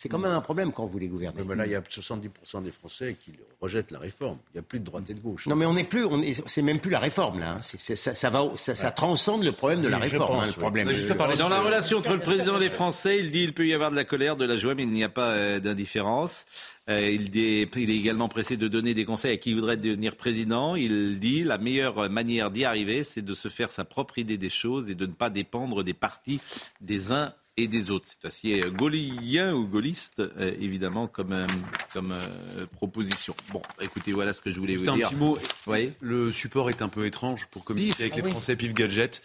[0.01, 1.43] C'est quand même un problème quand vous les gouvernez.
[1.45, 4.37] Mais là, il y a 70% des Français qui rejettent la réforme.
[4.53, 5.45] Il n'y a plus de droite et de gauche.
[5.45, 7.55] Non, mais on n'est plus, on est, c'est même plus la réforme là.
[7.55, 7.61] hein.
[7.61, 10.27] Ça, ça va, ça, ça transcende le problème de la réforme.
[10.27, 10.57] pense, hein, le oui.
[10.57, 10.87] problème.
[10.87, 13.67] Mais juste parler Dans la relation entre le président des Français, il dit il peut
[13.67, 16.45] y avoir de la colère, de la joie, mais il n'y a pas euh, d'indifférence.
[16.89, 20.15] Euh, il, dit- il est également pressé de donner des conseils à qui voudrait devenir
[20.15, 20.75] président.
[20.75, 24.49] Il dit la meilleure manière d'y arriver, c'est de se faire sa propre idée des
[24.49, 26.39] choses et de ne pas dépendre des partis
[26.79, 27.33] des uns
[27.63, 28.07] et des autres.
[28.09, 31.45] C'est assez euh, gaullien ou gaulliste, euh, évidemment, comme, euh,
[31.93, 33.35] comme euh, proposition.
[33.51, 35.09] Bon, écoutez, voilà ce que je voulais Juste vous un dire.
[35.09, 35.37] petit mot.
[35.67, 35.91] Oui.
[36.01, 38.01] Le support est un peu étrange pour communiquer Pif.
[38.01, 38.31] avec les Ah oui.
[38.31, 38.55] Français.
[38.55, 39.21] Pif Gadget.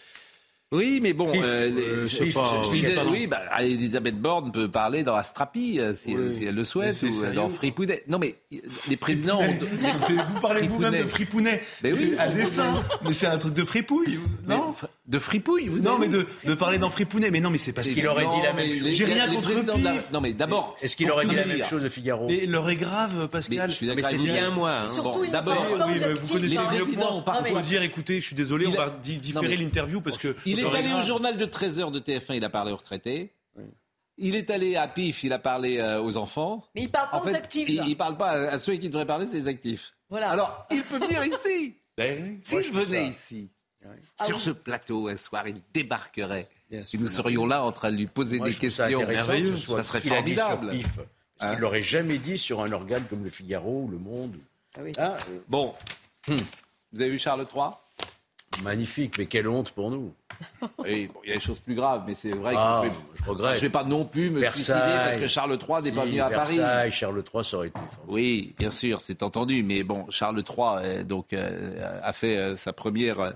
[0.72, 3.12] Oui, mais bon, euh, euh, pif, pas- je disais, pardon.
[3.12, 6.34] oui, bah, Elisabeth Borne peut parler dans Astrapi euh, si, Oui.
[6.34, 7.34] si elle le souhaite, ou sérieux.
[7.34, 8.02] dans Fripounet.
[8.08, 8.34] Non, mais
[8.88, 9.40] les présidents.
[9.40, 9.58] ont-
[10.34, 11.62] vous parlez vous-même de fripounet.
[11.84, 12.14] Mais oui.
[12.18, 12.82] À dessein.
[13.04, 14.18] Mais c'est un truc de fripouille.
[14.48, 14.74] Non?
[15.06, 17.30] De fripouille, vous Non, avez mais de, de parler dans fripounet.
[17.30, 18.88] Mais non, mais c'est parce Mais qu'il aurait dit la même chose.
[18.94, 20.10] J'ai rien contre Pif.
[20.14, 20.76] Non, mais d'abord.
[20.80, 21.68] Est-ce qu'il aurait dit la même dire.
[21.68, 23.66] chose de Figaro Mais l'heure est grave, Pascal.
[23.66, 24.46] Mais je suis Mais d'accord c'est avec vous.
[24.46, 24.70] un mois.
[24.70, 24.86] hein.
[24.88, 27.24] Bon, Surtout, il d'abord, pas Oui, mais vous connaissez mieux que moi.
[27.46, 30.34] Il faut dire, écoutez, je suis désolé, Il on a- va différer l'interview parce que.
[30.46, 33.32] Il est allé au journal de 13h de TF1, il a parlé aux retraités.
[34.16, 36.64] Il est allé à PIF, il a parlé euh, aux enfants.
[36.76, 37.68] Mais il parle pas En aux fait, actifs.
[37.68, 39.92] il, il parle pas à, à ceux qui devraient parler, c'est les actifs.
[40.08, 40.30] Voilà.
[40.30, 41.74] Alors, il peut venir ici.
[41.98, 43.50] Ben, S'il moi, je ça- ici,
[44.18, 44.42] Ah sur oui.
[44.42, 46.48] ce plateau un soir, il débarquerait.
[46.70, 48.58] Et nous serions là en train de lui poser Moi, des ça
[48.88, 49.00] questions.
[49.06, 50.70] que soit Ça serait formidable.
[50.70, 50.88] Pif.
[50.96, 51.08] Parce
[51.40, 54.36] Hein qu'il l'aurait jamais dit sur un organe comme le Figaro ou le Monde.
[54.76, 54.92] Ah oui.
[54.98, 55.74] Ah, euh, Bon,
[56.28, 57.70] vous avez vu Charles III
[58.62, 60.14] magnifique, mais quelle honte pour nous.
[60.78, 63.24] Oui, bon, il y a des choses plus graves, mais c'est vrai Ah, que je
[63.24, 63.54] je regrette.
[63.56, 66.30] ne vais pas non plus me suicider parce que Charles III n'est pas venu à
[66.30, 66.56] Paris.
[66.56, 68.04] Versailles, Charles III, ça aurait été formidable.
[68.08, 72.56] Oui, bien sûr, c'est entendu, mais bon, Charles III euh, donc, euh, a fait euh,
[72.56, 73.34] sa première.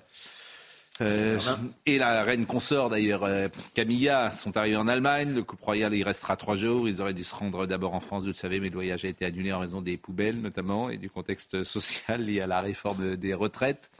[1.00, 1.38] Euh,
[1.86, 5.34] et la reine consort d'ailleurs, euh, Camilla, sont arrivés en Allemagne.
[5.34, 6.88] Le couple royal y restera trois jours.
[6.88, 9.08] Ils auraient dû se rendre d'abord en France, vous le savez, mais le voyage a
[9.08, 13.16] été annulé en raison des poubelles notamment et du contexte social lié à la réforme
[13.16, 13.90] des retraites.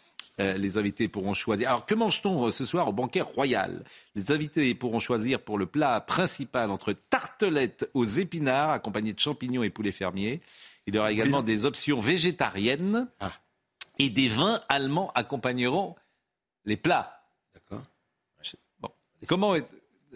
[0.40, 1.68] Euh, les invités pourront choisir.
[1.68, 3.82] Alors, que mange-t-on ce soir au banquet royal?
[4.14, 9.64] Les invités pourront choisir pour le plat principal entre tartelettes aux épinards, accompagnées de champignons
[9.64, 10.40] et poulet fermier.
[10.86, 13.32] Il y aura également des options végétariennes Ah.
[13.99, 15.96] et des vins allemands accompagneront
[16.68, 17.22] les plats.
[17.54, 17.82] D'accord.
[18.78, 18.90] Bon.
[19.26, 19.64] Comment est...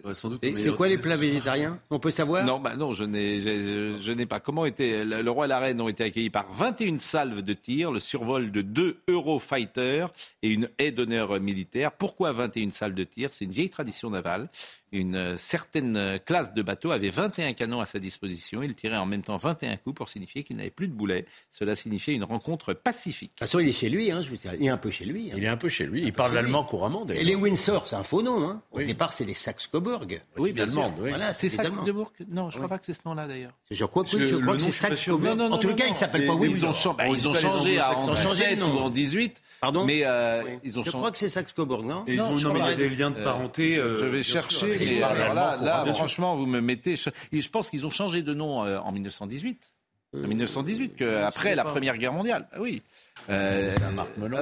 [0.03, 1.79] Ouais, c'est quoi les plats végétariens?
[1.89, 2.43] On peut savoir?
[2.43, 4.39] Non, bah non, je n'ai, je, je n'ai pas.
[4.39, 7.53] Comment était le, le roi et la reine ont été accueillis par 21 salves de
[7.53, 10.07] tir, le survol de deux Eurofighter
[10.41, 11.91] et une haie d'honneur militaire.
[11.91, 13.29] Pourquoi 21 salves de tir?
[13.31, 14.49] C'est une vieille tradition navale.
[14.95, 18.61] Une euh, certaine euh, classe de bateaux avait 21 canons à sa disposition.
[18.61, 21.25] Il tirait en même temps 21 coups pour signifier qu'il n'avait plus de boulets.
[21.51, 23.31] Cela signifiait une rencontre pacifique.
[23.31, 24.91] De toute façon, il est chez lui, hein, je vous sais, il est un peu
[24.91, 25.29] chez lui.
[25.31, 25.35] hein.
[25.35, 26.03] Il est un peu chez lui.
[26.03, 28.41] Il parle l'allemand couramment, Et les Windsor, c'est un faux nom.
[28.47, 28.61] Hein.
[28.71, 28.85] Au Oui.
[28.85, 30.21] départ, c'est les Saxe-Coburg.
[30.37, 30.91] Oui, bien sûr.
[30.99, 31.09] Oui.
[31.09, 31.83] Voilà, C'est les ça, Allemands.
[31.83, 33.53] de Bourg Non, je crois pas que c'est ce nom-là d'ailleurs.
[33.71, 36.27] Je crois que je crois que c'est je non, En tout cas, il s'appelle Les-
[36.27, 36.69] pas Windsor.
[37.09, 38.05] Ils ont, changé en anglo-saxons.
[38.05, 38.75] Ils ont changé de 17 nom.
[38.75, 39.41] ou en 18.
[39.59, 39.85] Pardon?
[39.85, 40.97] Mais euh, ils ont Je changé.
[40.99, 42.03] crois que c'est Saxe-Coburg, non?
[42.05, 43.75] Et ils Non, je il y a des liens de parenté.
[43.75, 46.95] je euh, vais chercher, Alors là, franchement, vous me mettez.
[46.95, 49.73] Je, et je pense qu'ils ont changé de nom euh, en 1918.
[50.15, 52.47] En 1918, que, après la Première Guerre mondiale.
[52.53, 52.83] Ah oui.
[53.29, 53.71] Euh,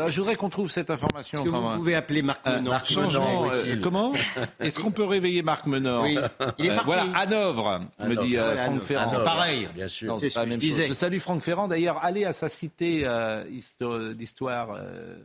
[0.10, 1.40] je voudrais qu'on trouve cette information.
[1.40, 4.12] Est-ce que quand vous pouvez appeler Marc Euh, euh, est-il comment
[4.60, 6.18] Est-ce qu'on peut réveiller Marc Menor Oui.
[6.58, 6.86] Il est Euh, parti.
[6.88, 8.84] Voilà, Hanovre, me dit euh, Voilà, Franck Hanovre.
[8.86, 9.10] Ferrand.
[9.12, 9.24] Hanovre.
[9.24, 9.70] pareil.
[9.74, 10.08] Bien sûr.
[10.12, 10.88] Non, C'est c'est pas la même je chose.
[10.88, 11.68] Je salue Franck Ferrand.
[11.70, 15.16] D'ailleurs, allez à sa cité euh, histo- d'histoire, euh,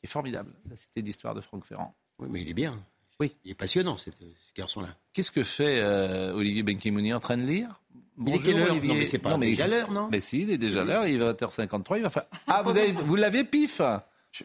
[0.00, 1.94] qui est formidable, la cité d'histoire de Franck Ferrand.
[2.18, 2.76] Oui, mais il est bien.
[3.20, 3.34] Oui.
[3.44, 4.26] Il est passionnant, cet- ce
[4.60, 4.88] garçon-là.
[5.12, 7.80] Qu'est-ce que fait euh, Olivier Benkemouni en train de lire?
[8.24, 8.88] Il est quelle heure Olivier.
[8.88, 10.08] Non, mais c'est pas déjà l'heure, non?
[10.10, 11.96] Mais si, il est déjà l'heure, il est 20h53.
[11.98, 12.24] Il va faire...
[12.46, 13.80] Ah, vous, avez, vous l'avez pif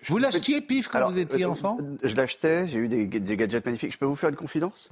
[0.07, 1.77] Vous l'achetiez pif quand Alors, vous étiez euh, enfant?
[2.03, 3.93] Je l'achetais, j'ai eu des, des gadgets magnifiques.
[3.93, 4.89] Je peux vous faire une confidence?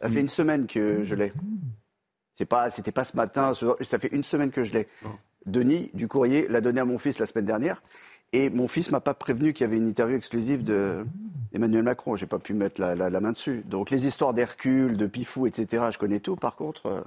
[0.00, 1.32] Ça fait une semaine que je l'ai.
[2.34, 3.54] C'est pas, c'était pas ce matin.
[3.54, 4.88] ce- Ça fait une semaine que je l'ai.
[5.46, 7.80] Denis du courrier l'a donné à mon fils la semaine dernière,
[8.32, 11.06] et mon fils m'a pas prévenu qu'il y avait une interview exclusive de
[11.52, 12.16] Emmanuel Macron.
[12.16, 13.62] J'ai pas pu mettre la, la- la main dessus.
[13.66, 15.84] Donc les histoires d'Hercule, de Pifou, etc.
[15.92, 16.36] Je connais tout.
[16.36, 17.00] Par contre, euh,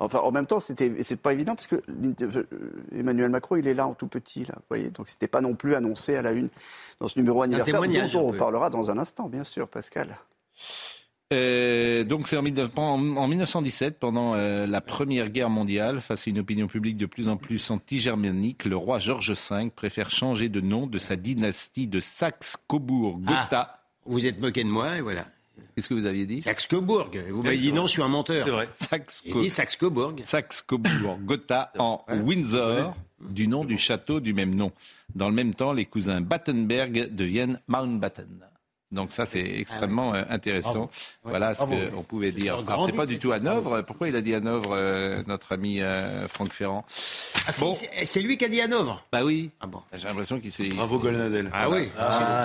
[0.00, 1.74] Enfin, en même temps, c'était, c'est pas évident parce que
[2.22, 2.46] euh,
[2.96, 4.90] Emmanuel Macron, il est là en tout petit, là, vous voyez.
[4.90, 6.50] Donc, c'était pas non plus annoncé à la une
[7.00, 7.74] dans ce numéro anniversaire
[8.12, 10.16] dont on reparlera dans un instant, bien sûr, Pascal.
[11.30, 16.68] Euh, donc c'est en, 1917, pendant euh, la Première Guerre mondiale, face à une opinion
[16.68, 20.98] publique de plus en plus anti-germanique, le roi George V préfère changer de nom de
[20.98, 23.46] sa dynastie de Saxe-Cobourg-Gotha.
[23.52, 25.26] Ah, vous êtes moqué de moi, et voilà.
[25.74, 26.40] Qu'est-ce que vous aviez dit?
[26.40, 27.10] Saxe-Cobourg.
[27.30, 28.44] Vous m'avez dit non, je suis un menteur.
[28.44, 28.68] C'est vrai.
[29.48, 30.14] Saxe-Cobourg.
[30.24, 31.18] Saxe-Cobourg.
[31.24, 34.72] Gotha en Windsor, du nom du château du même nom.
[35.14, 38.48] Dans le même temps, les cousins Battenberg deviennent Mountbatten.
[38.90, 40.90] Donc ça, c'est extrêmement ah intéressant.
[41.22, 42.58] Voilà ce qu'on pouvait dire.
[42.66, 43.82] Alors, c'est pas du tout Hanovre.
[43.82, 46.84] Pourquoi il a dit Hanovre, euh, notre ami euh, Franck Ferrand?
[47.46, 47.52] Ah,
[48.04, 49.04] C'est lui qui a dit Hanovre?
[49.12, 49.50] Bah oui.
[49.60, 49.82] Ah bon.
[49.92, 50.68] J'ai l'impression qu'il s'est...
[50.68, 51.50] Bravo Golnadel.
[51.52, 51.90] Ah, oui.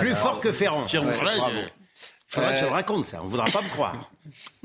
[0.00, 0.86] plus fort que Ferrand.
[0.92, 1.00] Il
[2.34, 3.20] faudra que je le raconte, ça.
[3.20, 4.10] On ne voudra pas me croire.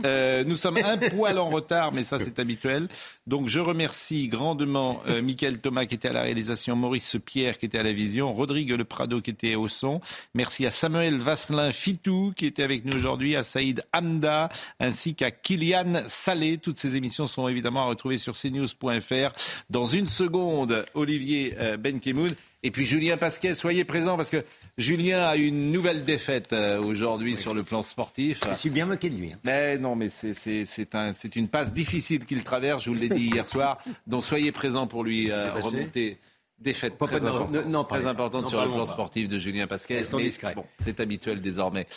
[0.05, 2.87] Euh, nous sommes un poil en retard, mais ça, c'est habituel.
[3.27, 7.65] Donc, je remercie grandement euh, Michael Thomas qui était à la réalisation, Maurice Pierre qui
[7.65, 9.99] était à la vision, Rodrigue Le Prado qui était au son.
[10.33, 14.47] Merci à Samuel Vasselin Fitou qui était avec nous aujourd'hui, à Saïd Hamda,
[14.79, 16.57] ainsi qu'à Kylian Salé.
[16.57, 19.33] Toutes ces émissions sont évidemment à retrouver sur cnews.fr.
[19.69, 22.33] Dans une seconde, Olivier euh, Benkemoun.
[22.61, 24.43] Et puis Julien Pasquet, soyez présent parce que
[24.77, 28.41] Julien a une nouvelle défaite euh, aujourd'hui sur le plan sportif.
[28.49, 29.31] Je suis bien moqué de lui.
[29.31, 29.39] Hein.
[29.45, 33.47] Mais non, mais c'est un, une passe difficile qu'il traverse, je vous l'ai dit hier
[33.47, 33.77] soir.
[34.07, 36.17] Donc soyez présent pour lui euh, remonter.
[36.59, 40.01] Défaite très, très importante sur le plan sportif de Julien Pasquet.
[40.11, 41.87] Mais, bon, c'est habituel désormais.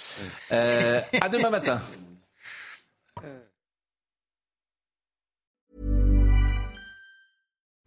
[0.53, 1.81] Euh, à demain matin.